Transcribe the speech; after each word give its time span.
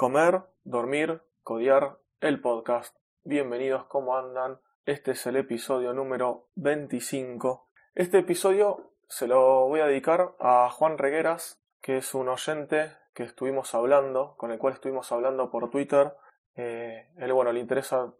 Comer, 0.00 0.44
dormir, 0.64 1.20
codiar, 1.42 1.98
el 2.22 2.40
podcast. 2.40 2.96
Bienvenidos, 3.22 3.84
¿cómo 3.84 4.16
andan? 4.16 4.58
Este 4.86 5.10
es 5.10 5.26
el 5.26 5.36
episodio 5.36 5.92
número 5.92 6.48
25. 6.54 7.68
Este 7.94 8.20
episodio 8.20 8.94
se 9.08 9.28
lo 9.28 9.68
voy 9.68 9.80
a 9.80 9.86
dedicar 9.86 10.36
a 10.40 10.70
Juan 10.70 10.96
Regueras, 10.96 11.62
que 11.82 11.98
es 11.98 12.14
un 12.14 12.30
oyente 12.30 12.96
que 13.12 13.24
estuvimos 13.24 13.74
hablando, 13.74 14.36
con 14.38 14.50
el 14.50 14.58
cual 14.58 14.72
estuvimos 14.72 15.12
hablando 15.12 15.50
por 15.50 15.68
Twitter. 15.68 16.14
Eh, 16.54 17.10
él, 17.18 17.34
bueno, 17.34 17.52
le 17.52 17.60
interesa 17.60 18.10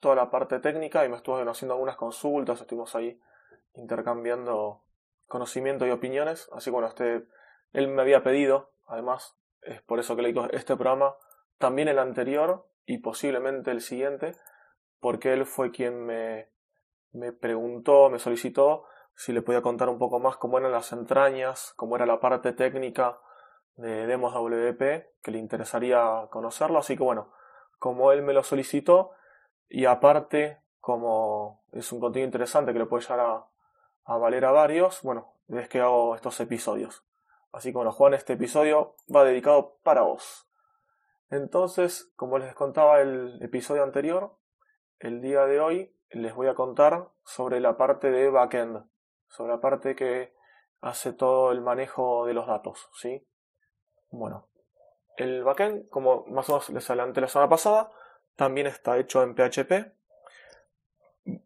toda 0.00 0.16
la 0.16 0.32
parte 0.32 0.58
técnica 0.58 1.04
y 1.04 1.08
me 1.08 1.18
estuvo 1.18 1.36
haciendo 1.36 1.74
algunas 1.74 1.94
consultas, 1.94 2.60
estuvimos 2.60 2.96
ahí 2.96 3.16
intercambiando 3.74 4.82
conocimiento 5.28 5.86
y 5.86 5.92
opiniones. 5.92 6.50
Así 6.52 6.64
que 6.64 6.72
bueno, 6.72 6.88
este, 6.88 7.28
él 7.74 7.86
me 7.86 8.02
había 8.02 8.24
pedido, 8.24 8.72
además, 8.88 9.38
es 9.62 9.80
por 9.82 10.00
eso 10.00 10.16
que 10.16 10.22
le 10.22 10.28
digo 10.28 10.48
este 10.50 10.76
programa, 10.76 11.14
también 11.58 11.88
el 11.88 11.98
anterior 11.98 12.66
y 12.86 12.98
posiblemente 12.98 13.70
el 13.70 13.80
siguiente, 13.80 14.34
porque 15.00 15.32
él 15.32 15.46
fue 15.46 15.70
quien 15.70 16.04
me, 16.06 16.48
me 17.12 17.32
preguntó, 17.32 18.10
me 18.10 18.18
solicitó 18.18 18.86
si 19.14 19.32
le 19.32 19.42
podía 19.42 19.62
contar 19.62 19.88
un 19.88 19.98
poco 19.98 20.20
más 20.20 20.36
cómo 20.36 20.58
eran 20.58 20.72
las 20.72 20.92
entrañas, 20.92 21.72
cómo 21.76 21.96
era 21.96 22.06
la 22.06 22.20
parte 22.20 22.52
técnica 22.52 23.18
de 23.74 24.06
Demos 24.06 24.32
WP, 24.32 24.78
que 25.22 25.30
le 25.30 25.38
interesaría 25.38 26.28
conocerlo. 26.30 26.78
Así 26.78 26.96
que 26.96 27.02
bueno, 27.02 27.32
como 27.78 28.12
él 28.12 28.22
me 28.22 28.32
lo 28.32 28.42
solicitó, 28.42 29.12
y 29.68 29.84
aparte, 29.84 30.58
como 30.80 31.62
es 31.72 31.92
un 31.92 32.00
contenido 32.00 32.26
interesante 32.26 32.72
que 32.72 32.78
le 32.78 32.86
puede 32.86 33.02
llegar 33.02 33.20
a, 33.20 33.44
a 34.04 34.16
valer 34.16 34.44
a 34.44 34.52
varios, 34.52 35.02
bueno, 35.02 35.34
es 35.48 35.68
que 35.68 35.80
hago 35.80 36.14
estos 36.14 36.38
episodios. 36.40 37.04
Así 37.52 37.70
que 37.70 37.76
bueno, 37.76 37.92
Juan, 37.92 38.14
este 38.14 38.34
episodio 38.34 38.94
va 39.14 39.24
dedicado 39.24 39.76
para 39.82 40.02
vos. 40.02 40.47
Entonces, 41.30 42.10
como 42.16 42.38
les 42.38 42.54
contaba 42.54 43.00
el 43.00 43.38
episodio 43.42 43.82
anterior, 43.82 44.36
el 44.98 45.20
día 45.20 45.44
de 45.44 45.60
hoy 45.60 45.94
les 46.10 46.34
voy 46.34 46.46
a 46.48 46.54
contar 46.54 47.08
sobre 47.24 47.60
la 47.60 47.76
parte 47.76 48.10
de 48.10 48.30
backend, 48.30 48.84
sobre 49.26 49.52
la 49.52 49.60
parte 49.60 49.94
que 49.94 50.34
hace 50.80 51.12
todo 51.12 51.52
el 51.52 51.60
manejo 51.60 52.24
de 52.24 52.32
los 52.32 52.46
datos, 52.46 52.88
¿sí? 52.94 53.26
Bueno, 54.10 54.48
el 55.18 55.44
backend, 55.44 55.90
como 55.90 56.24
más 56.28 56.48
o 56.48 56.52
menos 56.52 56.70
les 56.70 56.88
adelanté 56.88 57.20
la 57.20 57.28
semana 57.28 57.50
pasada, 57.50 57.90
también 58.34 58.66
está 58.66 58.96
hecho 58.96 59.22
en 59.22 59.34
PHP. 59.34 59.92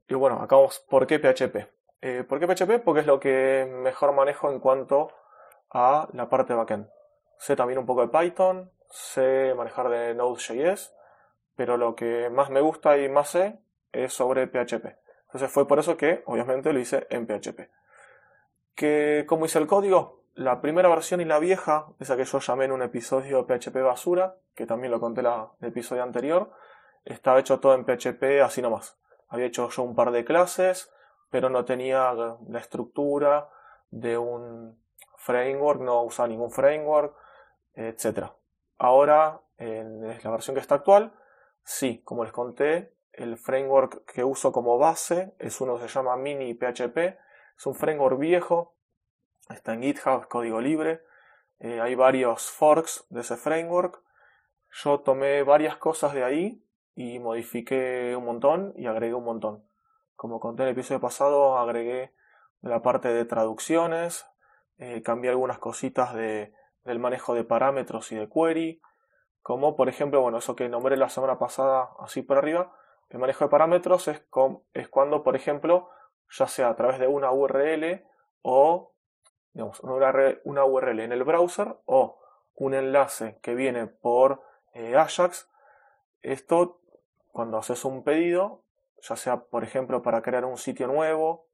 Y 0.08 0.14
bueno, 0.14 0.40
acá 0.40 0.56
vamos, 0.56 0.78
¿por 0.88 1.08
qué 1.08 1.18
PHP? 1.18 1.56
Eh, 2.02 2.24
¿Por 2.24 2.38
qué 2.38 2.46
PHP? 2.46 2.84
Porque 2.84 3.00
es 3.00 3.06
lo 3.06 3.18
que 3.18 3.68
mejor 3.68 4.12
manejo 4.12 4.48
en 4.50 4.60
cuanto 4.60 5.10
a 5.70 6.08
la 6.12 6.28
parte 6.28 6.52
de 6.52 6.58
backend. 6.58 6.88
Sé 7.38 7.56
también 7.56 7.80
un 7.80 7.86
poco 7.86 8.06
de 8.06 8.16
Python, 8.16 8.70
sé 8.92 9.54
manejar 9.56 9.88
de 9.88 10.14
Node.js, 10.14 10.94
pero 11.56 11.76
lo 11.76 11.96
que 11.96 12.28
más 12.30 12.50
me 12.50 12.60
gusta 12.60 12.98
y 12.98 13.08
más 13.08 13.30
sé 13.30 13.58
es 13.90 14.12
sobre 14.12 14.46
PHP. 14.46 14.98
Entonces 15.24 15.50
fue 15.50 15.66
por 15.66 15.78
eso 15.78 15.96
que 15.96 16.22
obviamente 16.26 16.72
lo 16.72 16.78
hice 16.78 17.06
en 17.10 17.26
PHP. 17.26 17.70
¿Que, 18.74 19.24
¿Cómo 19.26 19.46
hice 19.46 19.58
el 19.58 19.66
código? 19.66 20.24
La 20.34 20.60
primera 20.60 20.88
versión 20.88 21.20
y 21.20 21.24
la 21.24 21.38
vieja, 21.38 21.86
esa 22.00 22.16
que 22.16 22.24
yo 22.24 22.38
llamé 22.38 22.66
en 22.66 22.72
un 22.72 22.82
episodio 22.82 23.46
PHP 23.46 23.76
basura, 23.82 24.36
que 24.54 24.66
también 24.66 24.90
lo 24.90 25.00
conté 25.00 25.20
en 25.20 25.26
el 25.60 25.68
episodio 25.68 26.02
anterior, 26.02 26.52
estaba 27.04 27.40
hecho 27.40 27.60
todo 27.60 27.74
en 27.74 27.84
PHP 27.84 28.42
así 28.44 28.60
nomás. 28.60 28.98
Había 29.28 29.46
hecho 29.46 29.70
yo 29.70 29.82
un 29.82 29.94
par 29.94 30.10
de 30.10 30.24
clases, 30.24 30.92
pero 31.30 31.48
no 31.48 31.64
tenía 31.64 32.12
la 32.12 32.58
estructura 32.58 33.48
de 33.90 34.18
un 34.18 34.78
framework, 35.16 35.80
no 35.80 36.02
usaba 36.02 36.28
ningún 36.28 36.50
framework, 36.50 37.16
etc. 37.74 38.32
Ahora, 38.78 39.40
en 39.58 40.06
la 40.06 40.30
versión 40.30 40.54
que 40.54 40.60
está 40.60 40.76
actual, 40.76 41.12
sí, 41.64 42.02
como 42.04 42.24
les 42.24 42.32
conté, 42.32 42.94
el 43.12 43.36
framework 43.36 44.04
que 44.10 44.24
uso 44.24 44.52
como 44.52 44.78
base 44.78 45.34
es 45.38 45.60
uno 45.60 45.76
que 45.76 45.82
se 45.82 45.94
llama 45.94 46.16
Mini 46.16 46.54
PHP. 46.54 47.18
Es 47.56 47.66
un 47.66 47.74
framework 47.74 48.18
viejo, 48.18 48.74
está 49.50 49.74
en 49.74 49.82
GitHub, 49.82 50.26
código 50.28 50.60
libre. 50.60 51.02
Eh, 51.60 51.80
hay 51.80 51.94
varios 51.94 52.50
forks 52.50 53.06
de 53.10 53.20
ese 53.20 53.36
framework. 53.36 54.02
Yo 54.70 55.00
tomé 55.00 55.42
varias 55.42 55.76
cosas 55.76 56.14
de 56.14 56.24
ahí 56.24 56.64
y 56.94 57.18
modifiqué 57.18 58.16
un 58.16 58.24
montón 58.24 58.72
y 58.76 58.86
agregué 58.86 59.14
un 59.14 59.24
montón. 59.24 59.64
Como 60.16 60.40
conté 60.40 60.62
en 60.62 60.68
el 60.68 60.72
episodio 60.72 61.00
pasado, 61.00 61.58
agregué 61.58 62.14
la 62.62 62.80
parte 62.80 63.08
de 63.08 63.24
traducciones, 63.24 64.26
eh, 64.78 65.02
cambié 65.02 65.30
algunas 65.30 65.58
cositas 65.58 66.14
de, 66.14 66.54
del 66.84 66.98
manejo 66.98 67.34
de 67.34 67.44
parámetros 67.44 68.10
y 68.12 68.16
de 68.16 68.28
query, 68.28 68.80
como 69.42 69.76
por 69.76 69.88
ejemplo, 69.88 70.20
bueno, 70.20 70.38
eso 70.38 70.56
que 70.56 70.68
nombré 70.68 70.96
la 70.96 71.08
semana 71.08 71.38
pasada 71.38 71.90
así 71.98 72.22
por 72.22 72.38
arriba, 72.38 72.74
el 73.10 73.18
manejo 73.18 73.44
de 73.44 73.50
parámetros 73.50 74.08
es, 74.08 74.22
es 74.72 74.88
cuando, 74.88 75.22
por 75.22 75.36
ejemplo, 75.36 75.90
ya 76.30 76.46
sea 76.46 76.68
a 76.68 76.76
través 76.76 76.98
de 76.98 77.08
una 77.08 77.30
URL 77.30 78.04
o 78.42 78.92
digamos, 79.52 79.80
una 79.80 80.64
URL 80.64 81.00
en 81.00 81.12
el 81.12 81.24
browser 81.24 81.76
o 81.84 82.20
un 82.54 82.74
enlace 82.74 83.38
que 83.42 83.54
viene 83.54 83.86
por 83.86 84.42
eh, 84.74 84.96
Ajax, 84.96 85.50
esto 86.22 86.80
cuando 87.28 87.58
haces 87.58 87.84
un 87.84 88.04
pedido, 88.04 88.64
ya 89.00 89.16
sea 89.16 89.44
por 89.44 89.64
ejemplo 89.64 90.02
para 90.02 90.22
crear 90.22 90.44
un 90.44 90.58
sitio 90.58 90.86
nuevo, 90.86 91.48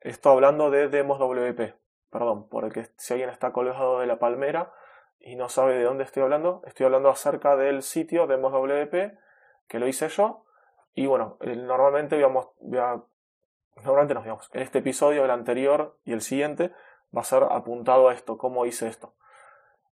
esto 0.00 0.30
hablando 0.30 0.70
de 0.70 0.88
demos 0.88 1.18
WP, 1.18 1.74
perdón, 2.14 2.46
porque 2.48 2.86
si 2.96 3.12
alguien 3.12 3.28
está 3.28 3.52
colgado 3.52 3.98
de 3.98 4.06
la 4.06 4.20
palmera 4.20 4.72
y 5.18 5.34
no 5.34 5.48
sabe 5.48 5.74
de 5.76 5.82
dónde 5.82 6.04
estoy 6.04 6.22
hablando, 6.22 6.62
estoy 6.64 6.86
hablando 6.86 7.08
acerca 7.08 7.56
del 7.56 7.82
sitio 7.82 8.28
de 8.28 8.36
WP 8.36 9.18
que 9.66 9.78
lo 9.80 9.88
hice 9.88 10.08
yo 10.10 10.44
y 10.94 11.06
bueno, 11.06 11.38
normalmente 11.40 12.14
digamos, 12.14 12.50
normalmente 12.60 14.14
nos 14.14 14.22
digamos, 14.22 14.48
en 14.52 14.62
este 14.62 14.78
episodio, 14.78 15.24
el 15.24 15.32
anterior 15.32 15.98
y 16.04 16.12
el 16.12 16.20
siguiente 16.20 16.70
va 17.14 17.22
a 17.22 17.24
ser 17.24 17.42
apuntado 17.50 18.08
a 18.08 18.14
esto, 18.14 18.38
cómo 18.38 18.64
hice 18.64 18.86
esto. 18.86 19.16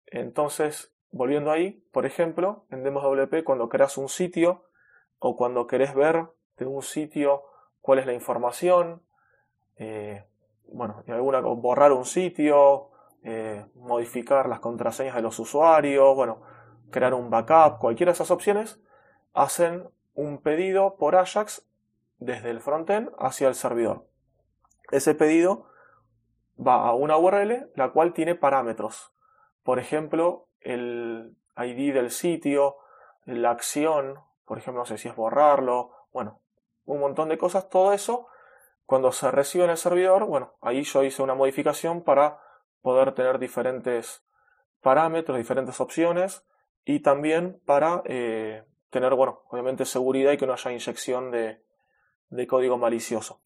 Entonces, 0.07 0.95
volviendo 1.11 1.51
ahí, 1.51 1.85
por 1.91 2.07
ejemplo, 2.07 2.67
en 2.71 2.85
WP 2.85 3.43
cuando 3.43 3.69
creas 3.69 3.99
un 3.99 4.09
sitio 4.09 4.69
o 5.19 5.37
cuando 5.37 5.67
querés 5.67 5.93
ver 5.93 6.29
de 6.57 6.67
un 6.67 6.83
sitio 6.83 7.43
cuál 7.81 7.99
es 7.99 8.07
la 8.07 8.13
información, 8.13 9.03
eh, 9.75 10.25
bueno, 10.69 11.03
alguna, 11.09 11.41
borrar 11.41 11.93
un 11.93 12.05
sitio, 12.05 12.91
eh, 13.23 13.65
modificar 13.75 14.49
las 14.49 14.61
contraseñas 14.61 15.15
de 15.15 15.23
los 15.23 15.39
usuarios, 15.39 16.15
bueno, 16.15 16.43
crear 16.91 17.15
un 17.15 17.31
backup, 17.31 17.79
cualquiera 17.79 18.11
de 18.11 18.15
esas 18.15 18.31
opciones, 18.31 18.81
hacen 19.33 19.89
un 20.15 20.39
pedido 20.39 20.97
por 20.97 21.17
Ajax 21.17 21.67
desde 22.19 22.51
el 22.51 22.61
frontend 22.61 23.11
hacia 23.19 23.49
el 23.49 23.55
servidor. 23.55 24.07
Ese 24.91 25.15
pedido 25.15 25.67
va 26.59 26.87
a 26.87 26.95
una 26.95 27.17
URL 27.17 27.71
la 27.75 27.91
cual 27.93 28.13
tiene 28.13 28.35
parámetros. 28.35 29.13
Por 29.63 29.79
ejemplo, 29.79 30.49
el 30.61 31.37
ID 31.57 31.95
del 31.95 32.11
sitio, 32.11 32.77
la 33.25 33.51
acción, 33.51 34.17
por 34.45 34.59
ejemplo, 34.59 34.83
no 34.83 34.87
sé 34.87 34.99
si 34.99 35.09
es 35.09 35.17
borrarlo, 35.17 35.93
bueno, 36.13 36.41
un 36.85 37.01
montón 37.01 37.29
de 37.29 37.39
cosas, 37.39 37.69
todo 37.69 37.93
eso 37.93 38.27
cuando 38.87 39.13
se 39.13 39.31
recibe 39.31 39.65
en 39.65 39.71
el 39.71 39.77
servidor, 39.77 40.25
bueno, 40.27 40.55
ahí 40.61 40.83
yo 40.83 41.03
hice 41.03 41.23
una 41.23 41.35
modificación 41.35 42.03
para 42.03 42.41
poder 42.83 43.13
tener 43.15 43.39
diferentes 43.39 44.25
parámetros, 44.83 45.39
diferentes 45.39 45.81
opciones 45.81 46.45
y 46.85 47.01
también 47.01 47.61
para 47.65 48.03
eh, 48.05 48.65
tener, 48.91 49.15
bueno, 49.15 49.43
obviamente 49.49 49.85
seguridad 49.85 50.33
y 50.33 50.37
que 50.37 50.47
no 50.47 50.53
haya 50.53 50.71
inyección 50.71 51.31
de, 51.31 51.63
código 52.49 52.77
malicioso. 52.77 53.41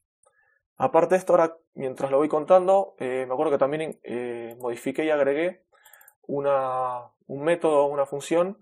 Aparte 0.76 1.14
de 1.14 1.19
esto, 1.19 1.32
ahora 1.32 1.56
mientras 1.74 2.10
lo 2.10 2.18
voy 2.18 2.28
contando, 2.28 2.94
eh, 2.98 3.24
me 3.26 3.32
acuerdo 3.32 3.53
que 3.53 3.58
también 3.58 4.00
eh, 4.03 4.56
modifiqué 4.58 5.04
y 5.04 5.10
agregué 5.10 5.64
una, 6.26 7.12
un 7.26 7.44
método, 7.44 7.86
una 7.86 8.06
función 8.06 8.58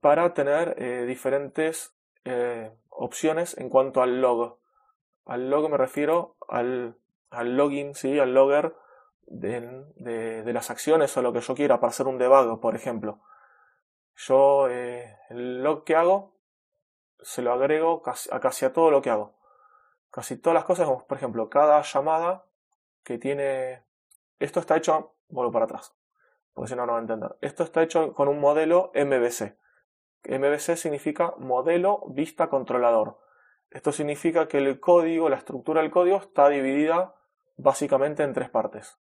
para 0.00 0.34
tener 0.34 1.06
diferentes 1.06 1.94
opciones 2.88 3.56
en 3.56 3.68
cuanto 3.68 4.02
al 4.02 4.20
log. 4.20 4.58
Al 5.24 5.50
log 5.50 5.70
me 5.70 5.76
refiero 5.76 6.36
al, 6.48 6.96
al 7.30 7.56
login, 7.56 7.94
¿sí? 7.94 8.18
al 8.18 8.34
logger 8.34 8.74
de, 9.26 9.84
de, 9.96 10.52
las 10.52 10.70
acciones 10.70 11.16
o 11.16 11.22
lo 11.22 11.32
que 11.32 11.40
yo 11.40 11.54
quiera 11.54 11.80
para 11.80 11.90
hacer 11.90 12.06
un 12.06 12.18
debug, 12.18 12.60
por 12.60 12.74
ejemplo. 12.74 13.20
Yo 14.16 14.68
eh, 14.68 15.16
el 15.30 15.62
log 15.62 15.84
que 15.84 15.96
hago 15.96 16.34
se 17.20 17.42
lo 17.42 17.52
agrego 17.52 18.02
casi, 18.02 18.28
a 18.32 18.40
casi 18.40 18.64
a 18.64 18.72
todo 18.72 18.90
lo 18.90 19.00
que 19.00 19.10
hago. 19.10 19.34
Casi 20.10 20.36
todas 20.36 20.54
las 20.54 20.64
cosas, 20.64 20.88
por 21.04 21.16
ejemplo, 21.16 21.48
cada 21.48 21.80
llamada 21.82 22.44
que 23.02 23.18
tiene... 23.18 23.82
Esto 24.38 24.60
está 24.60 24.76
hecho, 24.76 25.14
vuelvo 25.28 25.52
para 25.52 25.64
atrás, 25.64 25.94
porque 26.52 26.70
si 26.70 26.76
no, 26.76 26.84
no 26.84 26.92
va 26.92 26.98
a 26.98 27.02
entender. 27.02 27.36
Esto 27.40 27.62
está 27.62 27.82
hecho 27.82 28.12
con 28.12 28.28
un 28.28 28.40
modelo 28.40 28.90
MVC. 28.94 29.56
MVC 30.24 30.76
significa 30.76 31.34
modelo 31.38 32.02
vista 32.08 32.48
controlador. 32.48 33.18
Esto 33.72 33.90
significa 33.90 34.48
que 34.48 34.58
el 34.58 34.80
código, 34.80 35.30
la 35.30 35.36
estructura 35.36 35.80
del 35.80 35.90
código 35.90 36.18
está 36.18 36.48
dividida 36.48 37.14
básicamente 37.56 38.22
en 38.22 38.34
tres 38.34 38.50
partes. 38.50 38.98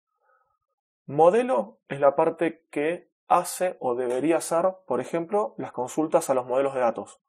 Modelo 1.07 1.81
es 1.89 1.99
la 1.99 2.15
parte 2.15 2.65
que 2.71 3.11
hace 3.27 3.77
o 3.81 3.97
debería 3.97 4.37
hacer, 4.37 4.77
por 4.87 5.01
ejemplo, 5.01 5.55
las 5.59 5.73
consultas 5.73 6.31
a 6.31 6.35
los 6.35 6.47
modelos 6.47 6.75
de 6.75 6.81
datos, 6.81 7.21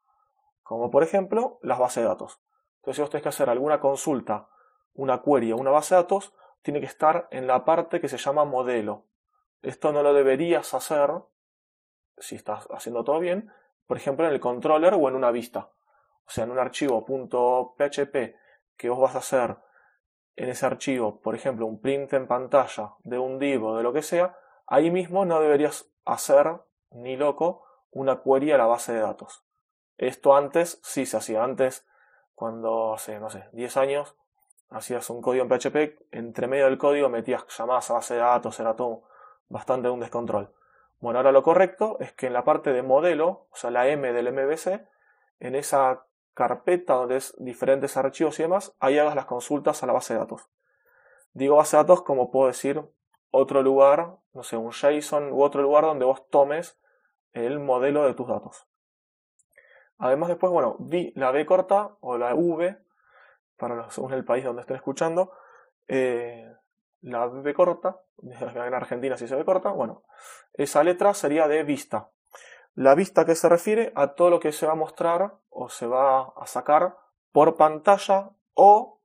como 0.62 0.90
por 0.90 1.02
ejemplo 1.02 1.58
las 1.62 1.80
bases 1.80 2.04
de 2.04 2.08
datos. 2.08 2.40
Entonces, 2.76 2.96
si 2.96 3.02
vos 3.02 3.10
tenés 3.10 3.22
que 3.24 3.28
hacer 3.30 3.50
alguna 3.50 3.80
consulta, 3.80 4.48
una 4.94 5.22
query 5.22 5.52
o 5.52 5.56
una 5.56 5.70
base 5.72 5.96
de 5.96 6.02
datos, 6.02 6.34
tiene 6.62 6.78
que 6.78 6.86
estar 6.86 7.26
en 7.32 7.48
la 7.48 7.64
parte 7.64 8.00
que 8.00 8.08
se 8.08 8.18
llama 8.18 8.44
modelo. 8.44 9.06
Esto 9.62 9.92
no 9.92 10.04
lo 10.04 10.14
deberías 10.14 10.74
hacer 10.74 11.10
si 12.18 12.36
estás 12.36 12.68
haciendo 12.70 13.02
todo 13.02 13.18
bien, 13.18 13.52
por 13.88 13.96
ejemplo, 13.96 14.26
en 14.26 14.32
el 14.32 14.40
controller 14.40 14.94
o 14.94 15.08
en 15.08 15.16
una 15.16 15.32
vista. 15.32 15.70
O 16.26 16.30
sea, 16.30 16.44
en 16.44 16.50
un 16.50 16.58
archivo 16.58 17.04
.php 17.04 18.36
que 18.76 18.88
vos 18.88 19.00
vas 19.00 19.14
a 19.14 19.18
hacer 19.18 19.56
en 20.36 20.48
ese 20.48 20.64
archivo, 20.66 21.20
por 21.20 21.34
ejemplo, 21.34 21.66
un 21.66 21.80
print 21.80 22.12
en 22.14 22.26
pantalla 22.26 22.94
de 23.04 23.18
un 23.18 23.38
div 23.38 23.64
o 23.64 23.76
de 23.76 23.82
lo 23.82 23.92
que 23.92 24.02
sea, 24.02 24.36
ahí 24.66 24.90
mismo 24.90 25.24
no 25.24 25.40
deberías 25.40 25.90
hacer 26.04 26.60
ni 26.90 27.16
loco 27.16 27.64
una 27.90 28.22
query 28.22 28.52
a 28.52 28.58
la 28.58 28.66
base 28.66 28.92
de 28.92 29.00
datos. 29.00 29.44
Esto 29.98 30.34
antes 30.34 30.80
sí 30.82 31.06
se 31.06 31.18
hacía. 31.18 31.44
Antes, 31.44 31.86
cuando 32.34 32.94
hace, 32.94 33.20
no 33.20 33.30
sé, 33.30 33.48
10 33.52 33.76
años, 33.76 34.16
hacías 34.70 35.08
un 35.10 35.20
código 35.20 35.44
en 35.44 35.50
PHP, 35.50 36.06
entre 36.10 36.46
medio 36.46 36.64
del 36.64 36.78
código 36.78 37.08
metías 37.08 37.44
llamadas 37.56 37.90
a 37.90 37.94
base 37.94 38.14
de 38.14 38.20
datos, 38.20 38.58
era 38.58 38.74
todo 38.74 39.04
bastante 39.48 39.90
un 39.90 40.00
descontrol. 40.00 40.54
Bueno, 40.98 41.18
ahora 41.18 41.32
lo 41.32 41.42
correcto 41.42 41.98
es 42.00 42.12
que 42.12 42.26
en 42.26 42.32
la 42.32 42.44
parte 42.44 42.72
de 42.72 42.82
modelo, 42.82 43.46
o 43.50 43.56
sea, 43.56 43.70
la 43.70 43.88
M 43.88 44.12
del 44.12 44.32
MVC, 44.32 44.86
en 45.40 45.54
esa 45.54 46.06
carpeta 46.34 46.94
donde 46.94 47.16
es 47.16 47.34
diferentes 47.38 47.96
archivos 47.96 48.38
y 48.38 48.42
demás, 48.42 48.74
ahí 48.80 48.98
hagas 48.98 49.14
las 49.14 49.26
consultas 49.26 49.82
a 49.82 49.86
la 49.86 49.92
base 49.92 50.14
de 50.14 50.20
datos. 50.20 50.48
Digo 51.32 51.56
base 51.56 51.76
de 51.76 51.82
datos 51.82 52.02
como 52.02 52.30
puedo 52.30 52.48
decir 52.48 52.82
otro 53.30 53.62
lugar, 53.62 54.16
no 54.32 54.42
sé, 54.42 54.56
un 54.56 54.72
JSON 54.72 55.32
u 55.32 55.42
otro 55.42 55.62
lugar 55.62 55.84
donde 55.84 56.04
vos 56.04 56.28
tomes 56.28 56.78
el 57.32 57.58
modelo 57.58 58.04
de 58.04 58.14
tus 58.14 58.28
datos. 58.28 58.68
Además 59.98 60.28
después, 60.28 60.52
bueno, 60.52 60.76
vi 60.80 61.12
la 61.16 61.30
B 61.30 61.46
corta 61.46 61.96
o 62.00 62.18
la 62.18 62.34
V, 62.34 62.76
para 63.56 63.90
según 63.90 64.12
el 64.12 64.24
país 64.24 64.44
donde 64.44 64.62
estén 64.62 64.76
escuchando, 64.76 65.32
eh, 65.88 66.52
la 67.02 67.26
B 67.26 67.54
corta, 67.54 68.00
en 68.22 68.74
Argentina 68.74 69.16
si 69.16 69.28
se 69.28 69.36
ve 69.36 69.44
corta, 69.44 69.70
bueno, 69.70 70.04
esa 70.52 70.82
letra 70.82 71.14
sería 71.14 71.48
de 71.48 71.62
vista. 71.62 72.10
La 72.74 72.94
vista 72.94 73.24
que 73.24 73.34
se 73.34 73.48
refiere 73.48 73.92
a 73.94 74.14
todo 74.14 74.30
lo 74.30 74.40
que 74.40 74.52
se 74.52 74.66
va 74.66 74.72
a 74.72 74.76
mostrar 74.76 75.34
o 75.50 75.68
se 75.68 75.86
va 75.86 76.32
a 76.36 76.46
sacar 76.46 76.96
por 77.30 77.56
pantalla 77.56 78.30
o 78.54 79.00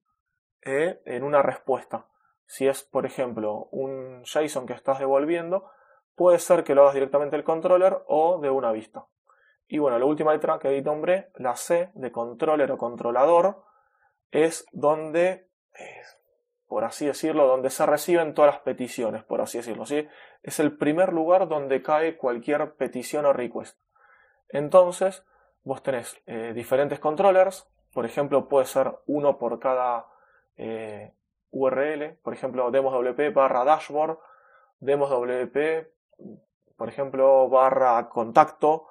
eh, 0.62 1.02
en 1.06 1.24
una 1.24 1.42
respuesta. 1.42 2.08
Si 2.46 2.66
es, 2.66 2.84
por 2.84 3.06
ejemplo, 3.06 3.68
un 3.72 4.24
JSON 4.24 4.66
que 4.66 4.74
estás 4.74 5.00
devolviendo, 5.00 5.70
puede 6.16 6.40
ser 6.40 6.64
que 6.64 6.76
lo 6.76 6.84
hagas 6.84 6.94
directamente 6.94 7.36
del 7.36 7.44
controller 7.44 8.04
o 8.08 8.40
de 8.40 8.50
una 8.50 8.72
vista. 8.72 9.06
Y 9.68 9.80
bueno, 9.80 10.00
la 10.00 10.06
última 10.06 10.32
letra 10.32 10.60
que 10.60 10.70
ahí 10.70 10.82
nombré, 10.82 11.30
la 11.36 11.56
C 11.58 11.92
de 11.94 12.12
controller 12.12 12.72
o 12.72 12.78
controlador, 12.78 13.64
es 14.32 14.66
donde, 14.72 15.50
eh, 15.78 16.02
por 16.68 16.84
así 16.84 17.06
decirlo, 17.06 17.48
donde 17.48 17.70
se 17.70 17.86
reciben 17.86 18.34
todas 18.34 18.56
las 18.56 18.62
peticiones, 18.62 19.24
por 19.24 19.42
así 19.42 19.58
decirlo. 19.58 19.86
¿sí? 19.86 20.08
Es 20.44 20.60
el 20.60 20.78
primer 20.78 21.14
lugar 21.14 21.48
donde 21.48 21.82
cae 21.82 22.18
cualquier 22.18 22.76
petición 22.76 23.26
o 23.26 23.34
request. 23.34 23.80
Entonces, 24.50 25.26
vos 25.64 25.82
tenés 25.84 26.22
eh, 26.26 26.54
diferentes 26.54 27.00
controllers, 27.00 27.70
por 27.94 28.06
ejemplo, 28.06 28.48
puede 28.48 28.66
ser 28.66 28.94
uno 29.08 29.38
por 29.38 29.60
cada 29.60 30.08
eh, 30.56 31.14
URL, 31.52 32.18
por 32.22 32.34
ejemplo, 32.34 32.70
demoswp 32.70 33.34
barra 33.34 33.64
dashboard, 33.64 34.20
demoswp, 34.80 35.88
por 36.78 36.90
ejemplo, 36.90 37.50
barra 37.50 38.08
contacto, 38.10 38.88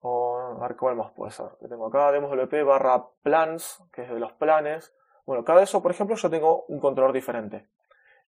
o 0.00 0.56
a 0.60 0.66
ver 0.66 0.76
cuál 0.76 0.96
más 0.96 1.12
puede 1.12 1.30
ser. 1.30 1.46
Que 1.60 1.68
tengo 1.68 1.86
acá 1.86 2.12
demoswp 2.12 2.64
barra 2.64 3.06
plans, 3.22 3.82
que 3.92 4.02
es 4.02 4.10
de 4.10 4.18
los 4.18 4.32
planes. 4.32 4.94
Bueno, 5.24 5.44
cada 5.44 5.62
eso, 5.62 5.82
por 5.82 5.90
ejemplo, 5.90 6.16
yo 6.16 6.30
tengo 6.30 6.64
un 6.68 6.80
controlador 6.80 7.14
diferente. 7.14 7.68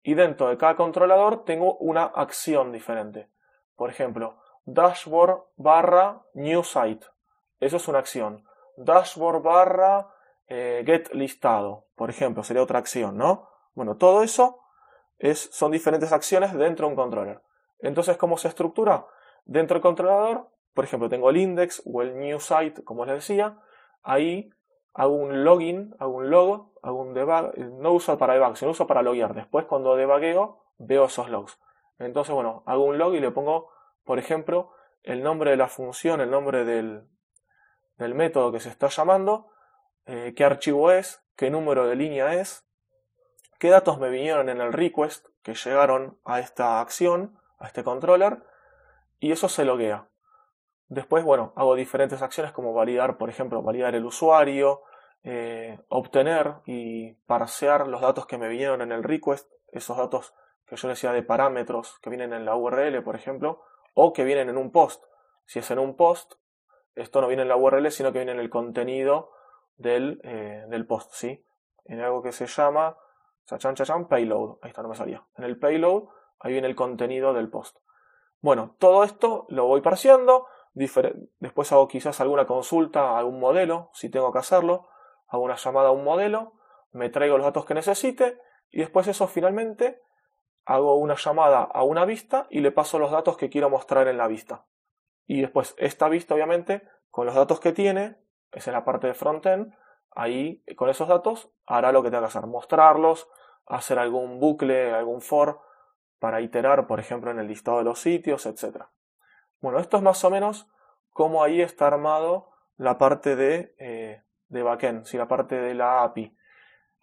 Y 0.03 0.15
dentro 0.15 0.49
de 0.49 0.59
cada 0.59 0.77
controlador 0.77 1.45
tengo 1.45 1.77
una 1.79 2.05
acción 2.05 2.73
diferente. 2.73 3.31
Por 3.77 3.91
ejemplo, 3.91 4.39
dashboard 4.65 5.45
barra 5.57 6.23
new 6.35 6.63
site. 6.63 7.07
Eso 7.61 7.79
es 7.79 7.89
una 7.89 7.99
acción. 7.99 8.45
Dashboard 8.77 9.43
barra 9.43 10.09
eh, 10.47 10.83
get 10.85 11.13
listado, 11.15 11.87
por 11.97 12.11
ejemplo, 12.11 12.43
sería 12.43 12.63
otra 12.63 12.79
acción, 12.79 13.17
¿no? 13.17 13.49
Bueno, 13.75 13.97
todo 13.97 14.23
eso 14.23 14.61
es, 15.19 15.49
son 15.53 15.71
diferentes 15.71 16.13
acciones 16.13 16.53
dentro 16.53 16.87
de 16.87 16.91
un 16.91 16.97
controller. 16.97 17.41
Entonces, 17.79 18.17
¿cómo 18.17 18.37
se 18.37 18.49
estructura? 18.49 19.07
Dentro 19.47 19.75
del 19.75 19.83
controlador, 19.83 20.51
por 20.75 20.85
ejemplo, 20.85 21.09
tengo 21.09 21.31
el 21.31 21.39
index 21.39 21.83
o 21.87 22.03
el 22.03 22.19
new 22.19 22.41
site, 22.41 22.83
como 22.85 23.05
les 23.07 23.17
decía. 23.17 23.59
Ahí 24.03 24.51
hago 24.95 25.15
un 25.15 25.45
login, 25.45 25.95
hago 25.99 26.13
un 26.13 26.31
log, 26.31 26.73
hago 26.83 27.01
un 27.03 27.15
debug. 27.15 27.57
No 27.57 27.93
uso 27.93 28.17
para 28.17 28.35
debug, 28.35 28.57
sino 28.57 28.71
uso 28.71 28.87
para 28.87 29.03
loguear. 29.03 29.35
Después, 29.35 29.67
cuando 29.67 29.97
debugueo, 29.97 30.65
veo 30.79 31.05
esos 31.07 31.29
logs. 31.29 31.59
Entonces, 31.99 32.35
bueno, 32.35 32.63
hago 32.67 32.85
un 32.85 32.99
log 32.99 33.15
y 33.15 33.21
le 33.21 33.31
pongo, 33.31 33.71
por 34.05 34.19
ejemplo, 34.19 34.73
el 35.03 35.23
nombre 35.23 35.51
de 35.51 35.57
la 35.57 35.69
función, 35.69 36.21
el 36.21 36.31
nombre 36.31 36.65
del, 36.65 37.09
del 37.99 38.15
método 38.15 38.53
que 38.53 38.61
se 38.61 38.71
está 38.71 38.89
llamando, 38.89 39.51
eh, 40.07 40.33
qué 40.37 40.45
archivo 40.45 40.91
es, 40.91 41.23
qué 41.37 41.51
número 41.51 41.87
de 41.87 41.97
línea 41.97 42.35
es, 42.35 42.67
qué 43.59 43.71
datos 43.71 43.99
me 43.99 44.11
vinieron 44.11 44.49
en 44.49 44.61
el 44.61 44.73
request 44.73 45.27
que 45.43 45.55
llegaron 45.55 46.19
a 46.25 46.41
esta 46.41 46.81
acción, 46.81 47.39
a 47.59 47.67
este 47.67 47.85
controller, 47.85 48.43
y 49.19 49.33
eso 49.33 49.49
se 49.49 49.65
loguea. 49.65 50.09
Después, 50.89 51.25
bueno, 51.25 51.53
hago 51.57 51.75
diferentes 51.75 52.23
acciones 52.23 52.53
como 52.53 52.75
validar, 52.75 53.17
por 53.17 53.31
ejemplo, 53.31 53.63
validar 53.63 53.95
el 53.95 54.05
usuario, 54.05 54.83
eh, 55.23 55.79
obtener 55.89 56.57
y 56.67 57.15
parsear 57.27 57.87
los 57.89 58.01
datos 58.01 58.27
que 58.27 58.39
me 58.39 58.49
vinieron 58.49 58.83
en 58.83 58.93
el 58.93 59.03
request, 59.03 59.51
esos 59.73 59.97
datos 59.97 60.35
que 60.67 60.77
yo 60.77 60.89
decía 60.89 61.13
de 61.13 61.23
parámetros 61.23 61.99
que 62.01 62.11
vienen 62.11 62.33
en 62.33 62.45
la 62.45 62.57
URL, 62.57 63.03
por 63.03 63.17
ejemplo, 63.17 63.63
o 63.95 64.13
que 64.13 64.25
vienen 64.25 64.49
en 64.49 64.57
un 64.57 64.71
post. 64.71 65.03
Si 65.47 65.59
es 65.59 65.71
en 65.71 65.79
un 65.79 65.97
post, 65.97 66.35
esto 66.95 67.21
no 67.21 67.29
viene 67.29 67.43
en 67.43 67.49
la 67.49 67.57
URL, 67.57 67.91
sino 67.91 68.13
que 68.13 68.19
viene 68.19 68.33
en 68.33 68.41
el 68.41 68.51
contenido 68.51 69.31
del, 69.77 70.21
eh, 70.25 70.65
del 70.69 70.87
post, 70.87 71.13
¿sí? 71.13 71.45
En 71.85 72.01
algo 72.01 72.23
que 72.23 72.33
se 72.33 72.47
llama 72.47 72.97
Chachan, 73.47 73.75
chachan, 73.75 74.09
payload. 74.09 74.59
Ahí 74.63 74.71
está, 74.71 74.83
no 74.83 74.89
me 74.89 74.95
salía. 74.95 75.23
En 75.37 75.45
el 75.45 75.59
payload, 75.59 76.05
ahí 76.41 76.53
viene 76.53 76.69
el 76.69 76.75
contenido 76.75 77.35
del 77.35 77.51
post. 77.51 77.79
Bueno, 78.41 78.77
todo 78.79 79.05
esto 79.05 79.47
lo 79.49 79.67
voy 79.67 79.81
parciando. 79.81 80.47
Después 80.75 81.73
hago 81.73 81.89
quizás 81.89 82.21
alguna 82.21 82.47
consulta 82.47 83.11
a 83.11 83.19
algún 83.19 83.39
modelo, 83.39 83.91
si 83.95 84.11
tengo 84.11 84.33
que 84.33 84.41
hacerlo. 84.41 84.89
Hago 85.29 85.45
una 85.45 85.57
llamada 85.57 85.89
a 85.89 85.93
un 85.93 86.05
modelo, 86.05 86.55
me 86.93 87.09
traigo 87.09 87.39
los 87.39 87.47
datos 87.47 87.65
que 87.65 87.75
necesite 87.75 88.41
y 88.71 88.81
después 88.81 89.07
eso 89.07 89.27
finalmente 89.29 90.03
hago 90.65 90.97
una 90.97 91.15
llamada 91.15 91.63
a 91.63 91.83
una 91.85 92.05
vista 92.05 92.47
y 92.51 92.61
le 92.61 92.73
paso 92.73 92.99
los 92.99 93.11
datos 93.11 93.37
que 93.37 93.51
quiero 93.51 93.71
mostrar 93.71 94.09
en 94.09 94.19
la 94.19 94.27
vista. 94.27 94.67
Y 95.27 95.41
después 95.41 95.75
esta 95.79 96.09
vista, 96.09 96.35
obviamente, 96.35 96.83
con 97.11 97.27
los 97.27 97.35
datos 97.35 97.61
que 97.61 97.73
tiene, 97.73 98.17
es 98.53 98.67
en 98.67 98.75
la 98.75 98.85
parte 98.85 99.07
de 99.07 99.15
frontend, 99.15 99.75
ahí 100.11 100.63
con 100.77 100.89
esos 100.91 101.09
datos 101.09 101.51
hará 101.67 101.93
lo 101.93 102.03
que 102.03 102.11
tenga 102.11 102.23
que 102.23 102.27
hacer, 102.27 102.47
mostrarlos, 102.47 103.29
hacer 103.67 103.99
algún 103.99 104.41
bucle, 104.41 104.93
algún 104.93 105.21
for 105.21 105.61
para 106.19 106.41
iterar, 106.41 106.87
por 106.87 107.01
ejemplo, 107.01 107.31
en 107.31 107.39
el 107.39 107.49
listado 107.49 107.79
de 107.79 107.85
los 107.85 108.01
sitios, 108.01 108.47
etc. 108.47 108.85
Bueno, 109.61 109.79
esto 109.79 109.97
es 109.97 110.03
más 110.03 110.23
o 110.25 110.31
menos 110.31 110.69
cómo 111.15 111.43
ahí 111.43 111.63
está 111.63 111.87
armado 111.87 112.51
la 112.77 112.99
parte 112.99 113.37
de, 113.37 113.75
eh, 113.79 114.23
de 114.49 114.63
backend, 114.63 115.07
si 115.07 115.17
la 115.17 115.27
parte 115.27 115.55
de 115.55 115.73
la 115.73 116.03
API. 116.03 116.37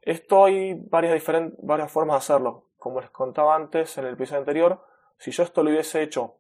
Esto 0.03 0.46
hay 0.46 0.75
varias, 0.75 1.24
varias 1.60 1.91
formas 1.91 2.15
de 2.15 2.18
hacerlo. 2.18 2.68
Como 2.77 3.01
les 3.01 3.10
contaba 3.10 3.56
antes 3.56 3.98
en 3.98 4.06
el 4.06 4.13
episodio 4.13 4.41
anterior, 4.41 4.86
si 5.18 5.32
yo 5.32 5.41
esto 5.41 5.63
lo 5.63 5.72
hubiese 5.72 6.03
hecho, 6.03 6.38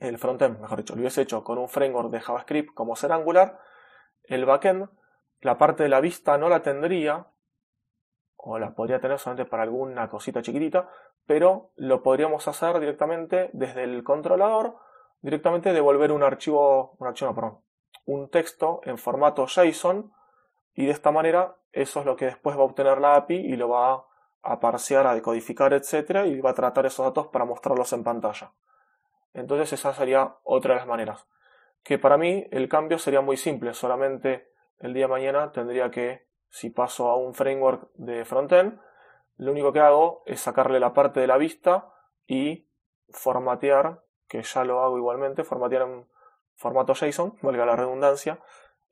el 0.00 0.18
frontend, 0.18 0.58
mejor 0.58 0.78
dicho, 0.78 0.94
lo 0.94 1.00
hubiese 1.00 1.22
hecho 1.22 1.44
con 1.44 1.58
un 1.58 1.68
framework 1.68 2.10
de 2.10 2.20
JavaScript 2.20 2.74
como 2.74 2.96
ser 2.96 3.12
Angular, 3.12 3.60
el 4.24 4.44
backend 4.46 4.88
la 5.40 5.58
parte 5.58 5.82
de 5.82 5.88
la 5.88 6.00
vista 6.00 6.36
no 6.38 6.48
la 6.48 6.62
tendría, 6.62 7.26
o 8.36 8.58
la 8.58 8.74
podría 8.74 9.00
tener 9.00 9.18
solamente 9.18 9.50
para 9.50 9.62
alguna 9.62 10.08
cosita 10.08 10.42
chiquitita, 10.42 10.90
pero 11.26 11.72
lo 11.76 12.02
podríamos 12.02 12.46
hacer 12.48 12.78
directamente 12.78 13.50
desde 13.52 13.84
el 13.84 14.02
controlador, 14.04 14.76
directamente 15.22 15.72
devolver 15.72 16.12
un 16.12 16.22
archivo, 16.22 16.96
un 16.98 17.06
archivo, 17.06 17.34
perdón, 17.34 17.58
un 18.06 18.30
texto 18.30 18.80
en 18.84 18.98
formato 18.98 19.46
JSON 19.46 20.12
y 20.74 20.86
de 20.86 20.92
esta 20.92 21.10
manera 21.10 21.56
eso 21.72 22.00
es 22.00 22.06
lo 22.06 22.16
que 22.16 22.26
después 22.26 22.56
va 22.56 22.62
a 22.62 22.64
obtener 22.64 22.98
la 22.98 23.16
API 23.16 23.36
y 23.36 23.56
lo 23.56 23.68
va 23.68 24.04
a 24.42 24.60
parsear, 24.60 25.06
a 25.06 25.14
decodificar, 25.14 25.72
etcétera, 25.72 26.26
y 26.26 26.40
va 26.40 26.50
a 26.50 26.54
tratar 26.54 26.86
esos 26.86 27.04
datos 27.04 27.28
para 27.28 27.44
mostrarlos 27.44 27.92
en 27.92 28.02
pantalla. 28.02 28.52
Entonces 29.34 29.72
esa 29.72 29.92
sería 29.92 30.36
otra 30.42 30.74
de 30.74 30.80
las 30.80 30.88
maneras. 30.88 31.26
Que 31.82 31.98
para 31.98 32.16
mí 32.16 32.46
el 32.50 32.68
cambio 32.68 32.98
sería 32.98 33.20
muy 33.20 33.36
simple, 33.36 33.74
solamente 33.74 34.50
el 34.78 34.94
día 34.94 35.04
de 35.04 35.12
mañana 35.12 35.52
tendría 35.52 35.90
que, 35.90 36.26
si 36.48 36.70
paso 36.70 37.10
a 37.10 37.16
un 37.16 37.34
framework 37.34 37.90
de 37.94 38.24
frontend, 38.24 38.80
lo 39.36 39.52
único 39.52 39.72
que 39.72 39.80
hago 39.80 40.22
es 40.26 40.40
sacarle 40.40 40.80
la 40.80 40.92
parte 40.92 41.20
de 41.20 41.26
la 41.26 41.36
vista 41.36 41.92
y 42.26 42.66
formatear 43.10 44.02
que 44.30 44.44
ya 44.44 44.64
lo 44.64 44.80
hago 44.80 44.96
igualmente, 44.96 45.42
formatear 45.42 45.82
en 45.82 46.06
formato 46.54 46.94
JSON, 46.94 47.36
valga 47.42 47.66
la 47.66 47.74
redundancia, 47.74 48.38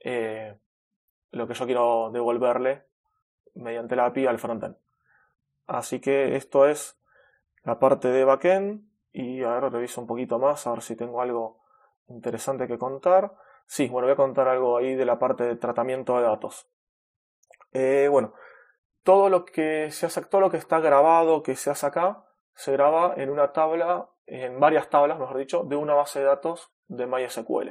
eh, 0.01 0.59
lo 1.31 1.47
que 1.47 1.55
yo 1.55 1.65
quiero 1.65 2.11
devolverle 2.13 2.85
mediante 3.55 3.95
la 3.95 4.07
API 4.07 4.27
al 4.27 4.41
frontend. 4.41 4.77
Así 5.69 6.01
que 6.01 6.35
esto 6.35 6.67
es 6.67 6.99
la 7.63 7.79
parte 7.79 8.09
de 8.09 8.25
backend 8.25 8.83
y 9.13 9.45
ahora 9.45 9.69
reviso 9.69 10.01
un 10.01 10.09
poquito 10.09 10.41
más 10.41 10.67
a 10.67 10.73
ver 10.73 10.83
si 10.83 10.97
tengo 10.97 11.21
algo 11.23 11.61
interesante 12.09 12.67
que 12.67 12.77
contar. 12.77 13.33
Sí, 13.67 13.87
bueno, 13.89 14.07
voy 14.07 14.15
a 14.15 14.17
contar 14.17 14.49
algo 14.49 14.77
ahí 14.77 14.97
de 14.97 15.05
la 15.05 15.21
parte 15.21 15.45
de 15.45 15.55
tratamiento 15.55 16.17
de 16.17 16.23
datos. 16.23 16.67
Eh, 17.73 18.09
bueno, 18.11 18.35
todo 19.05 19.29
lo 19.29 19.45
que 19.45 19.93
se 19.93 20.07
hace, 20.07 20.23
todo 20.23 20.41
lo 20.41 20.51
que 20.51 20.57
está 20.57 20.81
grabado, 20.81 21.45
que 21.45 21.55
se 21.55 21.71
hace 21.71 21.87
acá, 21.87 22.25
se 22.55 22.73
graba 22.73 23.15
en 23.17 23.31
una 23.31 23.53
tabla, 23.53 24.09
en 24.29 24.61
varias 24.61 24.91
tablas, 24.91 25.19
mejor 25.19 25.39
dicho, 25.39 25.65
de 25.65 25.77
una 25.77 25.95
base 25.95 26.21
de 26.21 26.27
datos 26.27 26.71
de 26.87 27.07
MySQL. 27.07 27.69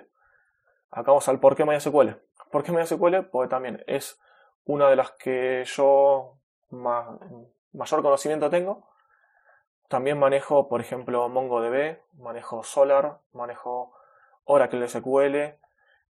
Acá 0.89 1.11
vamos 1.11 1.27
al 1.27 1.39
por 1.39 1.55
qué 1.55 1.65
MySQL. 1.65 2.09
¿Por 2.51 2.63
qué 2.63 2.71
MySQL? 2.71 3.29
Porque 3.31 3.49
también 3.49 3.83
es 3.87 4.19
una 4.65 4.89
de 4.89 4.95
las 4.95 5.11
que 5.11 5.63
yo 5.65 6.39
mayor 6.69 8.01
conocimiento 8.01 8.49
tengo. 8.49 8.87
También 9.87 10.19
manejo, 10.19 10.67
por 10.67 10.81
ejemplo, 10.81 11.29
MongoDB, 11.29 11.99
manejo 12.13 12.63
Solar, 12.63 13.21
manejo 13.31 13.93
Oracle 14.43 14.87
SQL, 14.87 15.59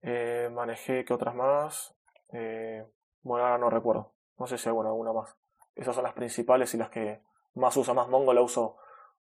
eh, 0.02 0.48
manejé, 0.52 1.04
¿qué 1.04 1.12
otras 1.12 1.34
más? 1.34 1.94
Eh, 2.32 2.84
bueno, 3.22 3.44
ahora 3.44 3.58
no 3.58 3.70
recuerdo. 3.70 4.12
No 4.38 4.46
sé 4.46 4.58
si 4.58 4.68
hay 4.68 4.74
alguna 4.74 5.12
más. 5.12 5.36
Esas 5.76 5.94
son 5.94 6.04
las 6.04 6.14
principales 6.14 6.74
y 6.74 6.78
las 6.78 6.90
que 6.90 7.22
más 7.54 7.76
uso. 7.76 7.94
Más 7.94 8.08
Mongo 8.08 8.32
la 8.32 8.40
uso 8.40 8.78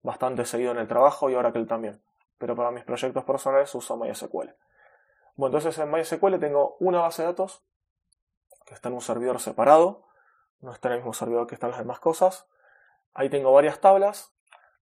bastante 0.06 0.46
seguido 0.46 0.72
en 0.72 0.78
el 0.78 0.88
trabajo 0.88 1.30
y 1.30 1.36
Oracle 1.36 1.66
también. 1.66 2.02
Pero 2.38 2.56
para 2.56 2.72
mis 2.72 2.84
proyectos 2.84 3.24
personales 3.24 3.74
uso 3.74 3.98
MySQL. 3.98 4.56
Bueno, 5.36 5.58
entonces 5.58 5.78
en 5.80 5.92
MySQL 5.92 6.40
tengo 6.40 6.78
una 6.80 7.02
base 7.02 7.24
de 7.24 7.30
datos 7.30 7.66
que 8.66 8.76
está 8.76 8.90
en 8.90 8.96
un 8.96 9.02
servidor 9.02 9.40
separado. 9.40 10.06
No 10.60 10.72
está 10.72 10.90
en 10.90 10.94
el 10.94 11.00
mismo 11.00 11.14
servidor 11.14 11.48
que 11.48 11.56
están 11.56 11.72
las 11.72 11.80
demás 11.80 12.00
cosas. 12.00 12.48
Ahí 13.14 13.30
tengo 13.30 13.52
varias 13.52 13.82
tablas. 13.82 14.34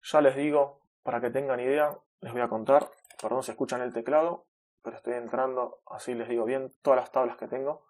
Ya 0.03 0.21
les 0.21 0.37
digo, 0.37 0.81
para 1.03 1.21
que 1.21 1.31
tengan 1.31 1.59
idea, 1.59 1.99
les 2.21 2.33
voy 2.33 2.43
a 2.43 2.49
contar. 2.49 2.89
Perdón 3.21 3.43
si 3.43 3.51
escuchan 3.51 3.83
el 3.83 3.93
teclado, 3.93 4.47
pero 4.83 4.97
estoy 4.97 5.15
entrando, 5.15 5.81
así 5.87 6.15
les 6.15 6.29
digo 6.29 6.45
bien, 6.45 6.71
todas 6.83 7.01
las 7.01 7.11
tablas 7.11 7.37
que 7.37 7.49
tengo 7.49 7.85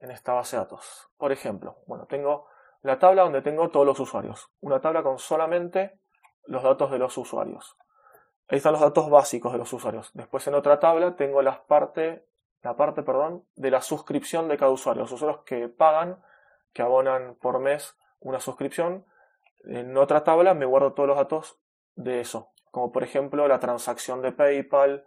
en 0.00 0.12
esta 0.12 0.32
base 0.34 0.56
de 0.56 0.62
datos. 0.62 1.10
Por 1.16 1.32
ejemplo, 1.32 1.78
bueno, 1.86 2.06
tengo 2.06 2.46
la 2.82 2.98
tabla 2.98 3.22
donde 3.22 3.42
tengo 3.42 3.70
todos 3.70 3.86
los 3.86 3.98
usuarios. 3.98 4.50
Una 4.60 4.80
tabla 4.80 5.02
con 5.02 5.18
solamente 5.18 6.01
los 6.46 6.62
datos 6.62 6.90
de 6.90 6.98
los 6.98 7.16
usuarios. 7.18 7.76
Ahí 8.48 8.58
están 8.58 8.72
los 8.72 8.80
datos 8.80 9.08
básicos 9.08 9.52
de 9.52 9.58
los 9.58 9.72
usuarios. 9.72 10.10
Después 10.14 10.46
en 10.46 10.54
otra 10.54 10.78
tabla 10.78 11.16
tengo 11.16 11.42
las 11.42 11.58
parte, 11.60 12.26
la 12.62 12.76
parte 12.76 13.02
perdón, 13.02 13.44
de 13.56 13.70
la 13.70 13.80
suscripción 13.80 14.48
de 14.48 14.56
cada 14.56 14.70
usuario. 14.70 15.02
Los 15.02 15.12
usuarios 15.12 15.42
que 15.44 15.68
pagan, 15.68 16.22
que 16.72 16.82
abonan 16.82 17.36
por 17.36 17.60
mes 17.60 17.96
una 18.20 18.40
suscripción. 18.40 19.06
En 19.64 19.96
otra 19.96 20.24
tabla 20.24 20.54
me 20.54 20.66
guardo 20.66 20.92
todos 20.92 21.08
los 21.08 21.16
datos 21.16 21.58
de 21.94 22.20
eso. 22.20 22.50
Como 22.70 22.92
por 22.92 23.04
ejemplo 23.04 23.48
la 23.48 23.60
transacción 23.60 24.22
de 24.22 24.32
PayPal, 24.32 25.06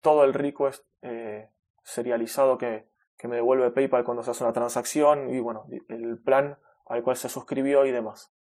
todo 0.00 0.24
el 0.24 0.34
request 0.34 0.84
eh, 1.02 1.50
serializado 1.82 2.58
que, 2.58 2.88
que 3.16 3.28
me 3.28 3.36
devuelve 3.36 3.70
PayPal 3.70 4.04
cuando 4.04 4.22
se 4.22 4.30
hace 4.30 4.44
una 4.44 4.52
transacción 4.52 5.30
y 5.30 5.40
bueno, 5.40 5.66
el 5.88 6.18
plan 6.18 6.58
al 6.86 7.02
cual 7.02 7.16
se 7.16 7.28
suscribió 7.28 7.86
y 7.86 7.92
demás. 7.92 8.32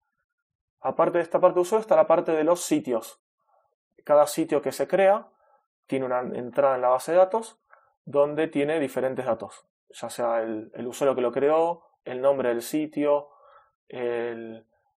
Aparte 0.81 1.17
de 1.17 1.23
esta 1.23 1.39
parte 1.39 1.55
de 1.55 1.61
usuario 1.61 1.81
está 1.81 1.95
la 1.95 2.07
parte 2.07 2.31
de 2.31 2.43
los 2.43 2.61
sitios. 2.61 3.21
Cada 4.03 4.27
sitio 4.27 4.61
que 4.61 4.71
se 4.71 4.87
crea 4.87 5.27
tiene 5.87 6.05
una 6.05 6.19
entrada 6.19 6.75
en 6.75 6.81
la 6.81 6.89
base 6.89 7.11
de 7.11 7.17
datos 7.17 7.59
donde 8.05 8.47
tiene 8.47 8.79
diferentes 8.79 9.25
datos, 9.25 9.65
ya 9.89 10.09
sea 10.09 10.41
el, 10.41 10.87
usuario 10.87 11.15
que 11.15 11.21
lo 11.21 11.31
creó, 11.31 11.83
el 12.05 12.21
nombre 12.21 12.49
del 12.49 12.61
sitio, 12.61 13.29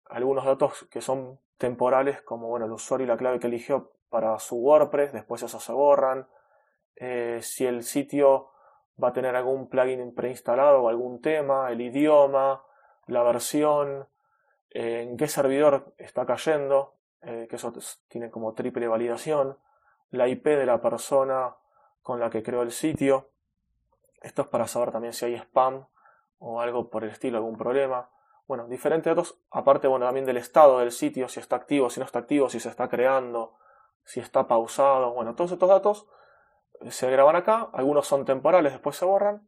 algunos 0.08 0.44
datos 0.44 0.86
que 0.90 1.00
son 1.00 1.40
temporales 1.58 2.22
como 2.22 2.48
bueno, 2.48 2.66
el 2.66 2.72
usuario 2.72 3.04
y 3.04 3.08
la 3.08 3.16
clave 3.16 3.40
que 3.40 3.48
eligió 3.48 3.92
para 4.10 4.38
su 4.38 4.56
WordPress, 4.56 5.12
después 5.12 5.42
esos 5.42 5.62
se 5.62 5.72
borran, 5.72 6.28
eh, 6.96 7.40
si 7.42 7.64
el 7.64 7.82
sitio 7.82 8.50
va 9.02 9.08
a 9.08 9.12
tener 9.12 9.34
algún 9.34 9.68
plugin 9.68 10.14
preinstalado 10.14 10.82
o 10.82 10.88
algún 10.88 11.20
tema, 11.20 11.70
el 11.70 11.80
idioma, 11.80 12.62
la 13.06 13.22
versión, 13.22 14.06
eh, 14.70 15.02
en 15.02 15.16
qué 15.16 15.28
servidor 15.28 15.94
está 15.98 16.24
cayendo, 16.26 16.94
eh, 17.22 17.46
que 17.50 17.56
eso 17.56 17.72
tiene 18.08 18.30
como 18.30 18.54
triple 18.54 18.88
validación, 18.88 19.58
la 20.10 20.28
IP 20.28 20.46
de 20.46 20.66
la 20.66 20.80
persona 20.80 21.56
con 22.02 22.20
la 22.20 22.30
que 22.30 22.42
creó 22.42 22.62
el 22.62 22.72
sitio. 22.72 23.30
Esto 24.22 24.42
es 24.42 24.48
para 24.48 24.66
saber 24.66 24.90
también 24.90 25.12
si 25.12 25.24
hay 25.24 25.34
spam 25.34 25.86
o 26.38 26.60
algo 26.60 26.88
por 26.88 27.04
el 27.04 27.10
estilo, 27.10 27.38
algún 27.38 27.56
problema. 27.56 28.10
Bueno, 28.46 28.66
diferentes 28.66 29.14
datos, 29.14 29.38
aparte 29.50 29.86
bueno, 29.86 30.06
también 30.06 30.26
del 30.26 30.36
estado 30.36 30.80
del 30.80 30.90
sitio, 30.90 31.28
si 31.28 31.38
está 31.38 31.56
activo, 31.56 31.90
si 31.90 32.00
no 32.00 32.06
está 32.06 32.18
activo, 32.18 32.48
si 32.48 32.58
se 32.58 32.68
está 32.68 32.88
creando, 32.88 33.56
si 34.04 34.20
está 34.20 34.48
pausado. 34.48 35.12
Bueno, 35.12 35.34
todos 35.34 35.52
estos 35.52 35.68
datos 35.68 36.08
se 36.88 37.10
graban 37.10 37.36
acá, 37.36 37.68
algunos 37.72 38.06
son 38.06 38.24
temporales, 38.24 38.72
después 38.72 38.96
se 38.96 39.04
borran. 39.04 39.46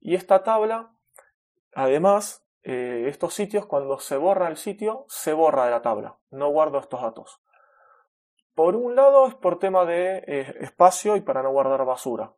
Y 0.00 0.14
esta 0.14 0.42
tabla, 0.44 0.92
además, 1.74 2.43
eh, 2.64 3.04
estos 3.08 3.34
sitios, 3.34 3.66
cuando 3.66 3.98
se 3.98 4.16
borra 4.16 4.48
el 4.48 4.56
sitio, 4.56 5.04
se 5.08 5.32
borra 5.32 5.66
de 5.66 5.70
la 5.70 5.82
tabla. 5.82 6.16
No 6.30 6.48
guardo 6.48 6.78
estos 6.78 7.02
datos. 7.02 7.40
Por 8.54 8.76
un 8.76 8.96
lado 8.96 9.26
es 9.26 9.34
por 9.34 9.58
tema 9.58 9.84
de 9.84 10.24
eh, 10.26 10.56
espacio 10.60 11.16
y 11.16 11.20
para 11.20 11.42
no 11.42 11.50
guardar 11.50 11.84
basura. 11.84 12.32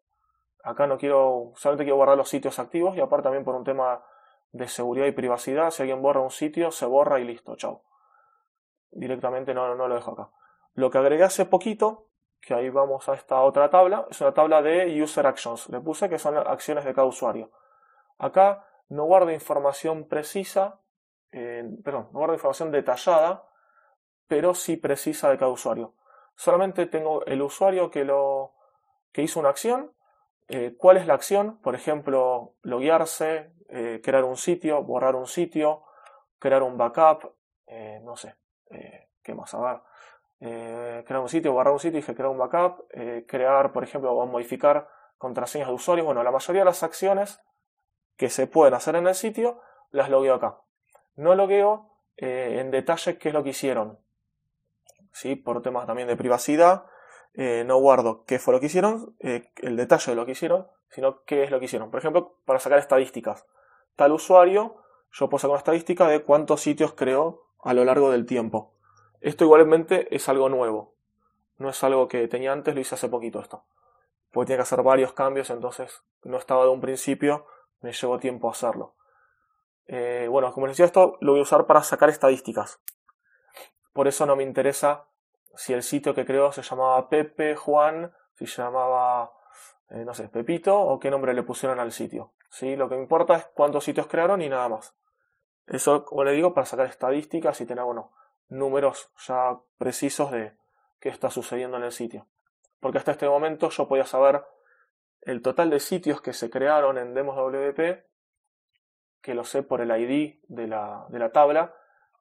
Acá 0.65 0.87
no 0.87 0.99
quiero, 0.99 1.53
solamente 1.55 1.85
quiero 1.85 1.97
guardar 1.97 2.17
los 2.17 2.29
sitios 2.29 2.59
activos 2.59 2.97
y 2.97 3.01
aparte 3.01 3.25
también 3.25 3.45
por 3.45 3.55
un 3.55 3.65
tema 3.65 4.05
de 4.51 4.67
seguridad 4.67 5.07
y 5.07 5.13
privacidad. 5.13 5.71
Si 5.71 5.83
alguien 5.83 6.03
borra 6.03 6.21
un 6.21 6.31
sitio, 6.31 6.71
se 6.71 6.87
borra 6.87 7.21
y 7.21 7.25
listo, 7.25 7.55
chao. 7.57 7.83
Directamente 8.91 9.55
no, 9.55 9.75
no 9.75 9.87
lo 9.87 9.95
dejo 9.95 10.13
acá. 10.13 10.31
Lo 10.75 10.91
que 10.91 10.99
agregué 10.99 11.25
hace 11.25 11.47
poquito 11.47 12.07
que 12.41 12.55
ahí 12.55 12.71
vamos 12.71 13.09
a 13.09 13.15
esta 13.15 13.41
otra 13.41 13.71
tabla, 13.71 14.07
es 14.11 14.21
una 14.21 14.33
tabla 14.33 14.63
de 14.63 15.03
User 15.03 15.27
Actions. 15.27 15.69
Le 15.69 15.81
puse 15.81 16.09
que 16.09 16.19
son 16.19 16.37
acciones 16.39 16.85
de 16.85 16.95
cada 16.95 17.07
usuario. 17.07 17.51
Acá 18.19 18.65
no 18.89 19.05
guardo 19.05 19.31
información 19.31 20.09
precisa, 20.09 20.81
perdón, 21.31 22.09
no 22.13 22.19
guardo 22.19 22.35
información 22.35 22.71
detallada, 22.71 23.49
pero 24.27 24.55
sí 24.55 24.77
precisa 24.77 25.31
de 25.31 25.39
cada 25.39 25.51
usuario. 25.51 25.95
Solamente 26.35 26.87
tengo 26.87 27.25
el 27.27 27.43
usuario 27.43 27.91
que, 27.91 28.05
lo, 28.05 28.55
que 29.13 29.23
hizo 29.23 29.41
una 29.41 29.51
acción, 29.51 29.93
eh, 30.49 30.75
cuál 30.79 30.97
es 30.97 31.07
la 31.07 31.15
acción, 31.15 31.61
por 31.61 31.75
ejemplo, 31.75 32.55
loguearse, 32.63 33.53
eh, 33.69 34.01
crear 34.03 34.25
un 34.25 34.37
sitio, 34.37 34.83
borrar 34.83 35.17
un 35.17 35.27
sitio, 35.27 35.83
crear 36.39 36.63
un 36.63 36.77
backup, 36.79 37.35
eh, 37.67 38.01
no 38.03 38.17
sé, 38.17 38.37
¿qué 39.23 39.35
más? 39.35 39.53
A 39.55 39.61
ver 39.61 39.81
eh, 40.41 41.03
crear 41.07 41.23
un 41.23 41.29
sitio, 41.29 41.53
borrar 41.53 41.73
un 41.73 41.81
sitio, 41.81 41.97
dije 41.97 42.15
crear 42.15 42.31
un 42.31 42.39
backup, 42.39 42.85
eh, 42.91 43.25
crear, 43.27 43.73
por 43.73 43.85
ejemplo, 43.85 44.13
o 44.13 44.27
modificar 44.27 44.89
contraseñas 45.19 45.69
de 45.69 45.75
usuarios. 45.75 46.05
Bueno, 46.05 46.23
la 46.23 46.31
mayoría 46.31 46.63
de 46.63 46.67
las 46.67 46.83
acciones 46.83 47.41
que 48.17 48.31
se 48.31 48.47
pueden 48.47 48.75
hacer 48.75 48.97
en 48.97 49.07
el 49.07 49.15
sitio 49.15 49.61
las 49.91 50.11
logueo 50.11 50.35
acá. 50.35 50.59
No 51.15 51.35
logueo 51.35 51.91
eh, 52.17 52.59
en 52.61 52.71
detalle 52.71 53.19
qué 53.19 53.29
es 53.29 53.35
lo 53.35 53.43
que 53.43 53.51
hicieron. 53.51 53.99
¿Sí? 55.13 55.37
Por 55.37 55.63
temas 55.63 55.87
también 55.87 56.09
de 56.09 56.17
privacidad, 56.17 56.87
no 57.67 57.79
guardo 57.79 58.25
qué 58.25 58.39
fue 58.39 58.55
lo 58.55 58.61
que 58.61 58.67
hicieron, 58.67 59.15
el 59.21 59.77
detalle 59.77 60.13
de 60.13 60.17
lo 60.17 60.25
que 60.25 60.33
hicieron, 60.33 60.69
sino 60.89 61.23
qué 61.25 61.45
es 61.45 61.51
lo 61.51 61.59
que 61.59 61.67
hicieron. 61.67 61.91
Por 61.91 62.01
ejemplo, 62.01 62.39
para 62.47 62.59
sacar 62.59 62.79
estadísticas. 62.79 63.47
Tal 63.95 64.13
usuario, 64.13 64.77
yo 65.13 65.29
puedo 65.29 65.41
sacar 65.41 65.51
una 65.53 65.59
estadística 65.59 66.09
de 66.09 66.23
cuántos 66.23 66.61
sitios 66.61 66.95
creó 66.95 67.47
a 67.63 67.75
lo 67.75 67.85
largo 67.85 68.11
del 68.11 68.27
tiempo. 68.27 68.73
Esto 69.21 69.45
igualmente 69.45 70.15
es 70.15 70.29
algo 70.29 70.49
nuevo. 70.49 70.95
No 71.59 71.71
es 71.71 71.83
algo 71.83 72.07
que 72.09 72.29
tenía 72.29 72.53
antes, 72.53 72.75
lo 72.75 72.81
hice 72.81 72.95
hace 72.95 73.09
poquito 73.09 73.41
esto. 73.41 73.65
Porque 74.31 74.49
tenía 74.49 74.59
que 74.59 74.63
hacer 74.63 74.83
varios 74.83 75.13
cambios, 75.13 75.51
entonces 75.51 76.03
no 76.23 76.37
estaba 76.37 76.65
de 76.65 76.71
un 76.71 76.81
principio, 76.81 77.47
me 77.81 77.93
llevó 77.93 78.19
tiempo 78.19 78.51
hacerlo. 78.51 78.95
Eh, 79.87 80.27
bueno, 80.31 80.53
como 80.53 80.67
les 80.67 80.77
decía, 80.77 80.87
esto 80.87 81.17
lo 81.21 81.33
voy 81.33 81.41
a 81.41 81.45
usar 81.45 81.67
para 81.67 81.83
sacar 81.83 82.09
estadísticas. 82.09 82.81
Por 83.93 84.09
eso 84.09 84.27
no 84.27 84.37
me 84.37 84.43
interesa 84.43 85.07
si 85.55 85.73
el 85.73 85.83
sitio 85.83 86.15
que 86.15 86.27
creó 86.27 86.53
se 86.53 86.63
llamaba 86.63 87.09
Pepe, 87.09 87.57
Juan, 87.57 88.13
si 88.35 88.47
se 88.47 88.63
llamaba, 88.63 89.33
eh, 89.91 90.05
no 90.05 90.15
sé, 90.15 90.29
Pepito, 90.29 90.79
o 90.79 90.99
qué 90.99 91.11
nombre 91.11 91.35
le 91.35 91.43
pusieron 91.43 91.81
al 91.81 91.93
sitio. 91.93 92.33
¿sí? 92.51 92.77
Lo 92.77 92.89
que 92.89 92.97
me 92.97 93.03
importa 93.03 93.37
es 93.37 93.47
cuántos 93.55 93.85
sitios 93.85 94.07
crearon 94.07 94.43
y 94.43 94.49
nada 94.49 94.69
más. 94.69 94.95
Eso, 95.67 96.05
como 96.05 96.25
le 96.25 96.33
digo, 96.33 96.55
para 96.55 96.67
sacar 96.67 96.87
estadísticas 96.87 97.61
y 97.61 97.67
tener, 97.67 97.85
bueno, 97.85 98.13
números 98.49 99.11
ya 99.27 99.59
precisos 99.79 100.31
de 100.31 100.57
qué 101.01 101.09
está 101.09 101.31
sucediendo 101.31 101.77
en 101.77 101.85
el 101.85 101.93
sitio. 101.93 102.27
Porque 102.81 102.99
hasta 102.99 103.13
este 103.13 103.29
momento 103.29 103.71
yo 103.71 103.89
podía 103.89 104.05
saber 104.05 104.45
el 105.27 105.43
total 105.43 105.71
de 105.71 105.81
sitios 105.81 106.23
que 106.23 106.33
se 106.33 106.51
crearon 106.51 106.99
en 106.99 107.13
Demos 107.13 107.37
WP, 107.37 108.07
que 109.21 109.35
lo 109.35 109.45
sé 109.45 109.65
por 109.65 109.81
el 109.81 109.91
ID 109.91 110.37
de 110.47 110.69
la, 110.69 111.05
de 111.09 111.19
la 111.19 111.33
tabla, 111.33 111.75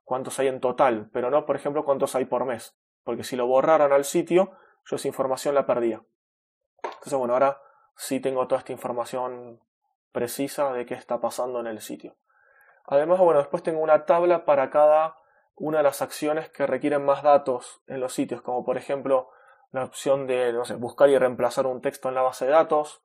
cuántos 0.04 0.40
hay 0.40 0.48
en 0.48 0.60
total, 0.60 1.10
pero 1.14 1.30
no, 1.30 1.46
por 1.46 1.56
ejemplo, 1.56 1.86
cuántos 1.86 2.16
hay 2.16 2.26
por 2.26 2.46
mes. 2.46 2.76
Porque 3.04 3.24
si 3.24 3.36
lo 3.36 3.46
borraran 3.46 3.94
al 3.94 4.06
sitio, 4.06 4.58
yo 4.86 4.96
esa 4.96 5.08
información 5.08 5.54
la 5.54 5.68
perdía. 5.68 6.04
Entonces, 6.84 7.14
bueno, 7.14 7.36
ahora 7.36 7.62
sí 7.96 8.20
tengo 8.20 8.48
toda 8.48 8.60
esta 8.60 8.72
información 8.72 9.62
precisa 10.12 10.74
de 10.74 10.88
qué 10.88 10.96
está 10.96 11.22
pasando 11.22 11.60
en 11.60 11.68
el 11.68 11.82
sitio. 11.82 12.16
Además, 12.88 13.20
bueno, 13.20 13.40
después 13.40 13.62
tengo 13.62 13.82
una 13.82 14.06
tabla 14.06 14.46
para 14.46 14.72
cada 14.72 15.16
una 15.56 15.78
de 15.78 15.84
las 15.84 16.02
acciones 16.02 16.50
que 16.50 16.66
requieren 16.66 17.06
más 17.06 17.22
datos 17.22 17.84
en 17.86 18.00
los 18.00 18.14
sitios, 18.14 18.42
como 18.42 18.66
por 18.66 18.78
ejemplo 18.78 19.30
la 19.76 19.84
opción 19.84 20.26
de 20.26 20.54
buscar 20.78 21.10
y 21.10 21.18
reemplazar 21.18 21.68
un 21.68 21.82
texto 21.82 22.08
en 22.08 22.16
la 22.16 22.22
base 22.22 22.46
de 22.46 22.52
datos, 22.52 23.04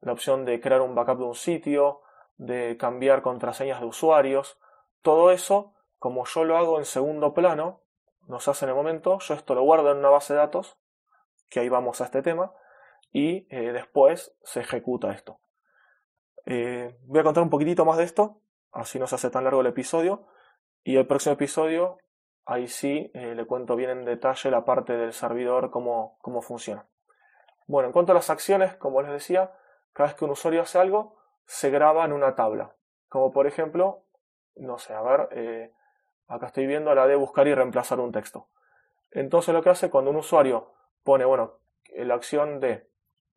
la 0.00 0.12
opción 0.12 0.46
de 0.46 0.60
crear 0.62 0.80
un 0.80 0.94
backup 0.94 1.18
de 1.18 1.24
un 1.24 1.34
sitio, 1.34 2.00
de 2.38 2.78
cambiar 2.78 3.20
contraseñas 3.20 3.80
de 3.80 3.86
usuarios. 3.86 4.58
Todo 5.02 5.30
eso, 5.30 5.74
como 5.98 6.24
yo 6.24 6.44
lo 6.44 6.56
hago 6.56 6.78
en 6.78 6.86
segundo 6.86 7.34
plano, 7.34 7.82
no 8.28 8.40
se 8.40 8.50
hace 8.50 8.64
en 8.64 8.70
el 8.70 8.76
momento, 8.76 9.18
yo 9.18 9.34
esto 9.34 9.54
lo 9.54 9.62
guardo 9.62 9.92
en 9.92 9.98
una 9.98 10.08
base 10.08 10.32
de 10.32 10.38
datos, 10.38 10.78
que 11.50 11.60
ahí 11.60 11.68
vamos 11.68 12.00
a 12.00 12.04
este 12.04 12.22
tema, 12.22 12.54
y 13.12 13.46
eh, 13.50 13.72
después 13.72 14.34
se 14.42 14.60
ejecuta 14.60 15.12
esto. 15.12 15.38
Eh, 16.46 16.98
voy 17.02 17.20
a 17.20 17.24
contar 17.24 17.42
un 17.42 17.50
poquitito 17.50 17.84
más 17.84 17.98
de 17.98 18.04
esto, 18.04 18.40
así 18.72 18.98
no 18.98 19.06
se 19.06 19.16
hace 19.16 19.28
tan 19.28 19.44
largo 19.44 19.60
el 19.60 19.66
episodio, 19.66 20.26
y 20.82 20.96
el 20.96 21.06
próximo 21.06 21.34
episodio, 21.34 21.98
ahí 22.46 22.68
sí 22.68 23.10
eh, 23.12 23.34
le 23.34 23.44
cuento 23.44 23.76
bien 23.76 23.90
en 23.90 24.04
detalle 24.04 24.50
la 24.50 24.64
parte 24.64 24.96
del 24.96 25.12
servidor, 25.12 25.70
cómo, 25.70 26.16
cómo 26.22 26.40
funciona. 26.40 26.86
Bueno, 27.66 27.88
en 27.88 27.92
cuanto 27.92 28.12
a 28.12 28.14
las 28.14 28.30
acciones, 28.30 28.76
como 28.76 29.02
les 29.02 29.10
decía, 29.10 29.52
cada 29.92 30.08
vez 30.08 30.16
que 30.16 30.24
un 30.24 30.30
usuario 30.30 30.62
hace 30.62 30.78
algo, 30.78 31.16
se 31.44 31.70
graba 31.70 32.04
en 32.04 32.12
una 32.12 32.36
tabla. 32.36 32.74
Como 33.08 33.32
por 33.32 33.46
ejemplo, 33.48 34.04
no 34.54 34.78
sé, 34.78 34.94
a 34.94 35.02
ver, 35.02 35.28
eh, 35.32 35.72
acá 36.28 36.46
estoy 36.46 36.66
viendo 36.66 36.94
la 36.94 37.06
de 37.06 37.16
buscar 37.16 37.48
y 37.48 37.54
reemplazar 37.54 37.98
un 37.98 38.12
texto. 38.12 38.48
Entonces 39.10 39.52
lo 39.52 39.62
que 39.62 39.70
hace 39.70 39.90
cuando 39.90 40.10
un 40.10 40.16
usuario 40.16 40.72
pone, 41.02 41.24
bueno, 41.24 41.58
la 41.94 42.14
acción 42.14 42.60
de 42.60 42.88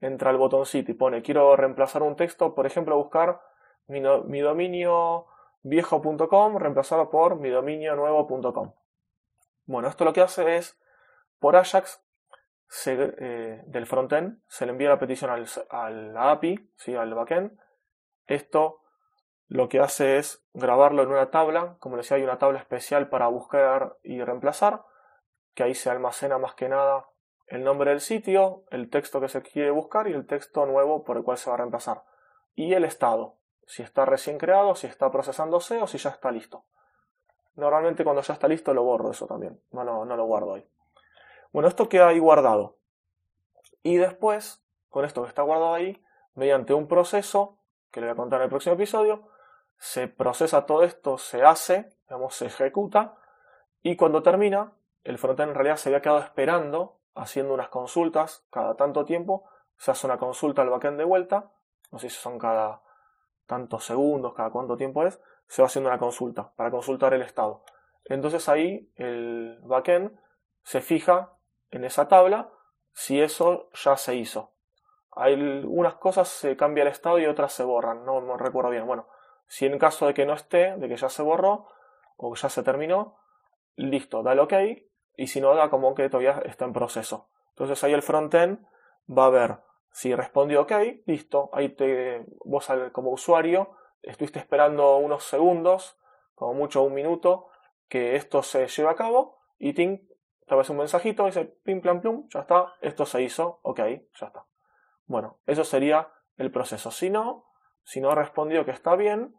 entra 0.02 0.30
al 0.30 0.38
botoncito 0.38 0.92
y 0.92 0.96
pone 0.96 1.22
quiero 1.22 1.56
reemplazar 1.56 2.04
un 2.04 2.16
texto, 2.16 2.54
por 2.54 2.66
ejemplo, 2.66 2.96
buscar 2.96 3.42
mi, 3.88 4.02
mi 4.26 4.40
dominio 4.40 5.26
viejo.com 5.64 6.58
reemplazado 6.58 7.10
por 7.10 7.36
mi 7.38 7.50
dominio 7.50 7.96
nuevo.com. 7.96 8.74
Bueno, 9.70 9.88
esto 9.88 10.04
lo 10.04 10.14
que 10.14 10.22
hace 10.22 10.58
es, 10.58 10.80
por 11.38 11.56
Ajax 11.56 12.04
eh, 12.88 13.62
del 13.68 13.86
frontend, 13.86 14.42
se 14.48 14.66
le 14.66 14.72
envía 14.72 14.90
la 14.90 14.98
petición 14.98 15.30
al, 15.30 16.18
a 16.18 16.32
API, 16.32 16.72
¿sí? 16.76 16.96
al 16.96 17.14
backend. 17.14 17.56
Esto 18.26 18.82
lo 19.46 19.70
que 19.70 19.80
hace 19.80 20.18
es 20.18 20.44
grabarlo 20.54 21.04
en 21.04 21.10
una 21.10 21.30
tabla, 21.30 21.78
como 21.82 21.98
les 21.98 22.06
decía, 22.06 22.18
hay 22.18 22.24
una 22.24 22.40
tabla 22.40 22.58
especial 22.58 23.10
para 23.10 23.28
buscar 23.28 23.96
y 24.02 24.24
reemplazar, 24.24 24.86
que 25.54 25.62
ahí 25.62 25.76
se 25.76 25.92
almacena 25.92 26.40
más 26.40 26.56
que 26.56 26.68
nada 26.68 27.06
el 27.46 27.64
nombre 27.64 27.92
del 27.92 28.02
sitio, 28.02 28.64
el 28.72 28.90
texto 28.90 29.22
que 29.22 29.30
se 29.30 29.44
quiere 29.44 29.70
buscar 29.70 30.08
y 30.08 30.14
el 30.14 30.26
texto 30.26 30.66
nuevo 30.66 31.04
por 31.04 31.18
el 31.18 31.24
cual 31.24 31.38
se 31.38 31.48
va 31.52 31.54
a 31.54 31.58
reemplazar. 31.58 32.02
Y 32.56 32.74
el 32.74 32.86
estado, 32.86 33.38
si 33.68 33.84
está 33.84 34.04
recién 34.06 34.40
creado, 34.40 34.74
si 34.74 34.88
está 34.88 35.12
procesándose 35.12 35.80
o 35.80 35.86
si 35.86 36.00
ya 36.00 36.10
está 36.10 36.32
listo. 36.32 36.66
Normalmente 37.60 38.04
cuando 38.04 38.22
ya 38.22 38.34
está 38.34 38.48
listo 38.48 38.74
lo 38.74 38.84
borro 38.84 39.12
eso 39.12 39.28
también, 39.28 39.62
no 39.72 39.84
no 39.84 40.16
lo 40.16 40.26
guardo 40.26 40.54
ahí. 40.54 40.68
Bueno, 41.52 41.68
esto 41.68 41.90
queda 41.90 42.08
ahí 42.08 42.20
guardado. 42.20 42.78
Y 43.84 43.98
después, 43.98 44.64
con 44.90 45.06
esto 45.06 45.24
que 45.24 45.30
está 45.30 45.42
guardado 45.42 45.74
ahí, 45.74 46.04
mediante 46.36 46.74
un 46.74 46.88
proceso, 46.88 47.58
que 47.92 48.02
le 48.02 48.08
voy 48.08 48.14
a 48.14 48.18
contar 48.18 48.40
en 48.40 48.46
el 48.46 48.50
próximo 48.50 48.76
episodio, 48.76 49.28
se 49.78 50.08
procesa 50.08 50.66
todo 50.66 50.84
esto, 50.84 51.18
se 51.18 51.44
hace, 51.44 51.90
digamos, 52.08 52.36
se 52.36 52.48
ejecuta, 52.48 53.16
y 53.82 53.96
cuando 53.96 54.22
termina, 54.22 54.74
el 55.04 55.18
frontend 55.18 55.50
en 55.50 55.56
realidad 55.56 55.78
se 55.78 55.90
había 55.90 56.02
quedado 56.02 56.20
esperando, 56.20 56.98
haciendo 57.16 57.54
unas 57.54 57.70
consultas 57.70 58.46
cada 58.52 58.76
tanto 58.76 59.06
tiempo, 59.06 59.50
se 59.78 59.92
hace 59.92 60.06
una 60.06 60.18
consulta 60.18 60.62
al 60.62 60.70
backend 60.70 60.98
de 60.98 61.06
vuelta, 61.06 61.52
no 61.92 62.00
sé 62.00 62.10
si 62.10 62.18
son 62.18 62.38
cada 62.38 62.82
tantos 63.46 63.86
segundos, 63.86 64.34
cada 64.36 64.52
cuánto 64.52 64.78
tiempo 64.78 65.06
es, 65.06 65.20
se 65.50 65.62
va 65.62 65.66
haciendo 65.66 65.90
una 65.90 66.00
consulta 66.00 66.54
para 66.56 66.72
consultar 66.72 67.14
el 67.14 67.24
estado. 67.24 67.64
Entonces 68.06 68.48
ahí 68.48 68.92
el 68.96 69.60
backend 69.64 70.18
se 70.64 70.80
fija 70.80 71.34
en 71.72 71.84
esa 71.84 72.08
tabla 72.08 72.52
si 72.94 73.20
eso 73.20 73.70
ya 73.74 73.98
se 73.98 74.16
hizo. 74.16 74.54
Hay 75.12 75.34
algunas 75.34 75.96
cosas 75.96 76.30
se 76.30 76.56
cambia 76.56 76.84
el 76.84 76.90
estado 76.90 77.20
y 77.20 77.26
otras 77.26 77.52
se 77.52 77.64
borran, 77.64 78.06
no 78.06 78.22
me 78.22 78.38
recuerdo 78.38 78.70
bien. 78.70 78.86
Bueno, 78.86 79.08
si 79.48 79.66
en 79.66 79.80
caso 79.80 80.06
de 80.06 80.14
que 80.14 80.26
no 80.26 80.34
esté, 80.34 80.78
de 80.78 80.88
que 80.88 80.98
ya 80.98 81.10
se 81.10 81.24
borró 81.24 81.68
o 82.16 82.36
ya 82.36 82.50
se 82.50 82.62
terminó, 82.62 83.18
listo, 83.76 84.22
da 84.22 84.34
el 84.34 84.40
OK 84.40 84.54
y 85.18 85.28
si 85.28 85.42
no 85.42 85.56
da 85.56 85.72
como 85.72 85.96
que 85.96 86.10
todavía 86.10 86.44
está 86.46 86.66
en 86.66 86.74
proceso. 86.74 87.28
Entonces 87.50 87.84
ahí 87.84 87.94
el 87.94 88.04
frontend 88.04 88.66
va 89.10 89.26
a 89.26 89.30
ver 89.30 89.58
si 89.92 90.14
respondió 90.14 90.62
OK, 90.62 90.74
listo, 91.08 91.50
ahí 91.54 91.70
te, 91.70 92.24
vos 92.46 92.68
como 92.92 93.10
usuario 93.10 93.79
estuviste 94.02 94.40
esperando 94.40 94.98
unos 94.98 95.24
segundos, 95.24 95.98
como 96.36 96.54
mucho 96.54 96.84
un 96.84 96.94
minuto, 96.94 97.48
que 97.88 98.16
esto 98.16 98.44
se 98.44 98.68
lleve 98.68 98.90
a 98.90 98.96
cabo 98.96 99.40
y 99.58 99.74
ting, 99.74 100.00
te 100.48 100.56
un 100.56 100.78
mensajito, 100.78 101.26
dice 101.26 101.46
pim, 101.46 101.82
plan, 101.82 102.02
plum, 102.02 102.28
ya 102.30 102.42
está, 102.42 102.74
esto 102.82 103.06
se 103.06 103.22
hizo, 103.22 103.60
ok, 103.62 103.80
ya 103.80 104.28
está. 104.28 104.46
Bueno, 105.06 105.40
eso 105.46 105.64
sería 105.64 106.10
el 106.38 106.52
proceso. 106.52 106.92
Si 106.92 107.10
no, 107.10 107.46
si 107.84 108.02
no 108.02 108.16
respondió 108.16 108.66
que 108.66 108.72
está 108.72 108.96
bien, 108.96 109.36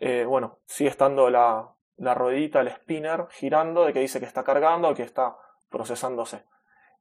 eh, 0.00 0.24
bueno, 0.24 0.60
sigue 0.64 0.90
estando 0.90 1.28
la, 1.28 1.74
la 1.96 2.14
ruedita, 2.14 2.60
el 2.60 2.70
spinner, 2.70 3.26
girando 3.30 3.84
de 3.84 3.92
que 3.92 4.00
dice 4.00 4.20
que 4.20 4.26
está 4.26 4.42
cargando, 4.42 4.94
que 4.94 5.02
está 5.02 5.36
procesándose. 5.68 6.44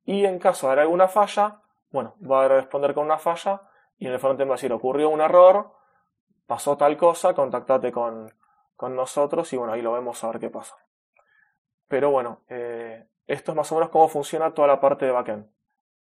Y 0.04 0.26
en 0.26 0.40
caso 0.40 0.70
de 0.70 0.82
alguna 0.82 1.08
falla, 1.08 1.62
bueno, 1.90 2.16
va 2.20 2.46
a 2.46 2.48
responder 2.48 2.94
con 2.94 3.06
una 3.06 3.18
falla 3.18 3.62
y 3.98 4.08
en 4.08 4.14
el 4.14 4.20
frontend 4.20 4.50
va 4.50 4.56
a 4.56 4.58
decir 4.58 4.74
ocurrió 4.74 5.10
un 5.10 5.22
error, 5.22 5.74
pasó 6.46 6.78
tal 6.78 6.98
cosa, 6.98 7.34
contactate 7.34 7.92
con, 7.92 8.34
con 8.76 8.96
nosotros 8.96 9.52
y 9.54 9.58
bueno, 9.58 9.74
ahí 9.74 9.82
lo 9.82 9.94
vemos 9.94 10.24
a 10.24 10.28
ver 10.28 10.40
qué 10.40 10.50
pasa. 10.50 10.76
Pero 11.88 12.12
bueno, 12.12 12.44
eh, 12.50 13.08
esto 13.28 13.52
es 13.52 13.56
más 13.56 13.72
o 13.72 13.76
menos 13.76 13.90
cómo 13.90 14.08
funciona 14.08 14.54
toda 14.54 14.68
la 14.68 14.80
parte 14.80 15.06
de 15.06 15.12
backend. 15.12 15.52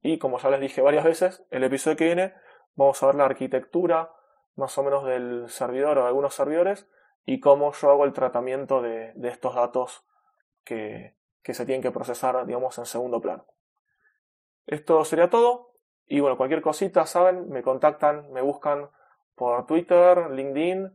Y 0.01 0.17
como 0.17 0.39
ya 0.39 0.49
les 0.49 0.61
dije 0.61 0.81
varias 0.81 1.03
veces, 1.03 1.43
el 1.51 1.63
episodio 1.63 1.97
que 1.97 2.05
viene 2.05 2.33
vamos 2.75 3.01
a 3.01 3.07
ver 3.07 3.15
la 3.15 3.25
arquitectura 3.25 4.11
más 4.55 4.77
o 4.77 4.83
menos 4.83 5.05
del 5.05 5.49
servidor 5.49 5.97
o 5.97 6.01
de 6.01 6.07
algunos 6.07 6.33
servidores 6.33 6.89
y 7.25 7.39
cómo 7.39 7.71
yo 7.73 7.91
hago 7.91 8.05
el 8.05 8.13
tratamiento 8.13 8.81
de, 8.81 9.13
de 9.15 9.29
estos 9.29 9.55
datos 9.55 10.03
que, 10.63 11.15
que 11.43 11.53
se 11.53 11.65
tienen 11.65 11.81
que 11.81 11.91
procesar, 11.91 12.45
digamos, 12.45 12.77
en 12.77 12.85
segundo 12.85 13.21
plano. 13.21 13.45
Esto 14.65 15.03
sería 15.05 15.29
todo. 15.29 15.73
Y 16.05 16.19
bueno, 16.19 16.37
cualquier 16.37 16.61
cosita, 16.61 17.05
saben, 17.05 17.49
me 17.49 17.63
contactan, 17.63 18.31
me 18.31 18.41
buscan 18.41 18.89
por 19.35 19.65
Twitter, 19.65 20.29
LinkedIn, 20.31 20.91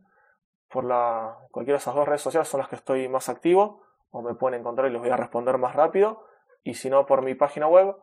por 0.69 0.83
la, 0.83 1.37
cualquiera 1.51 1.77
de 1.77 1.81
esas 1.81 1.95
dos 1.95 2.07
redes 2.07 2.21
sociales 2.21 2.47
son 2.47 2.59
las 2.59 2.69
que 2.69 2.75
estoy 2.75 3.07
más 3.07 3.29
activo, 3.29 3.83
o 4.09 4.21
me 4.21 4.35
pueden 4.35 4.59
encontrar 4.59 4.89
y 4.89 4.93
les 4.93 5.01
voy 5.01 5.09
a 5.09 5.17
responder 5.17 5.57
más 5.57 5.75
rápido, 5.75 6.25
y 6.63 6.75
si 6.75 6.89
no, 6.89 7.05
por 7.05 7.21
mi 7.21 7.35
página 7.35 7.67
web, 7.67 7.95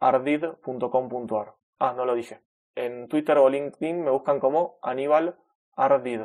ardid.com.ar. 0.00 1.54
Ah, 1.78 1.94
no 1.96 2.04
lo 2.04 2.14
dije. 2.14 2.42
En 2.74 3.08
Twitter 3.08 3.38
o 3.38 3.48
LinkedIn 3.48 4.04
me 4.04 4.10
buscan 4.10 4.40
como 4.40 4.78
Aníbal 4.82 5.38
Ardid. 5.76 6.22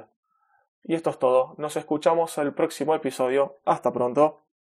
Y 0.83 0.95
esto 0.95 1.09
es 1.09 1.19
todo. 1.19 1.55
Nos 1.57 1.75
escuchamos 1.75 2.37
el 2.37 2.53
próximo 2.53 2.95
episodio. 2.95 3.57
Hasta 3.65 3.91
pronto. 3.91 4.46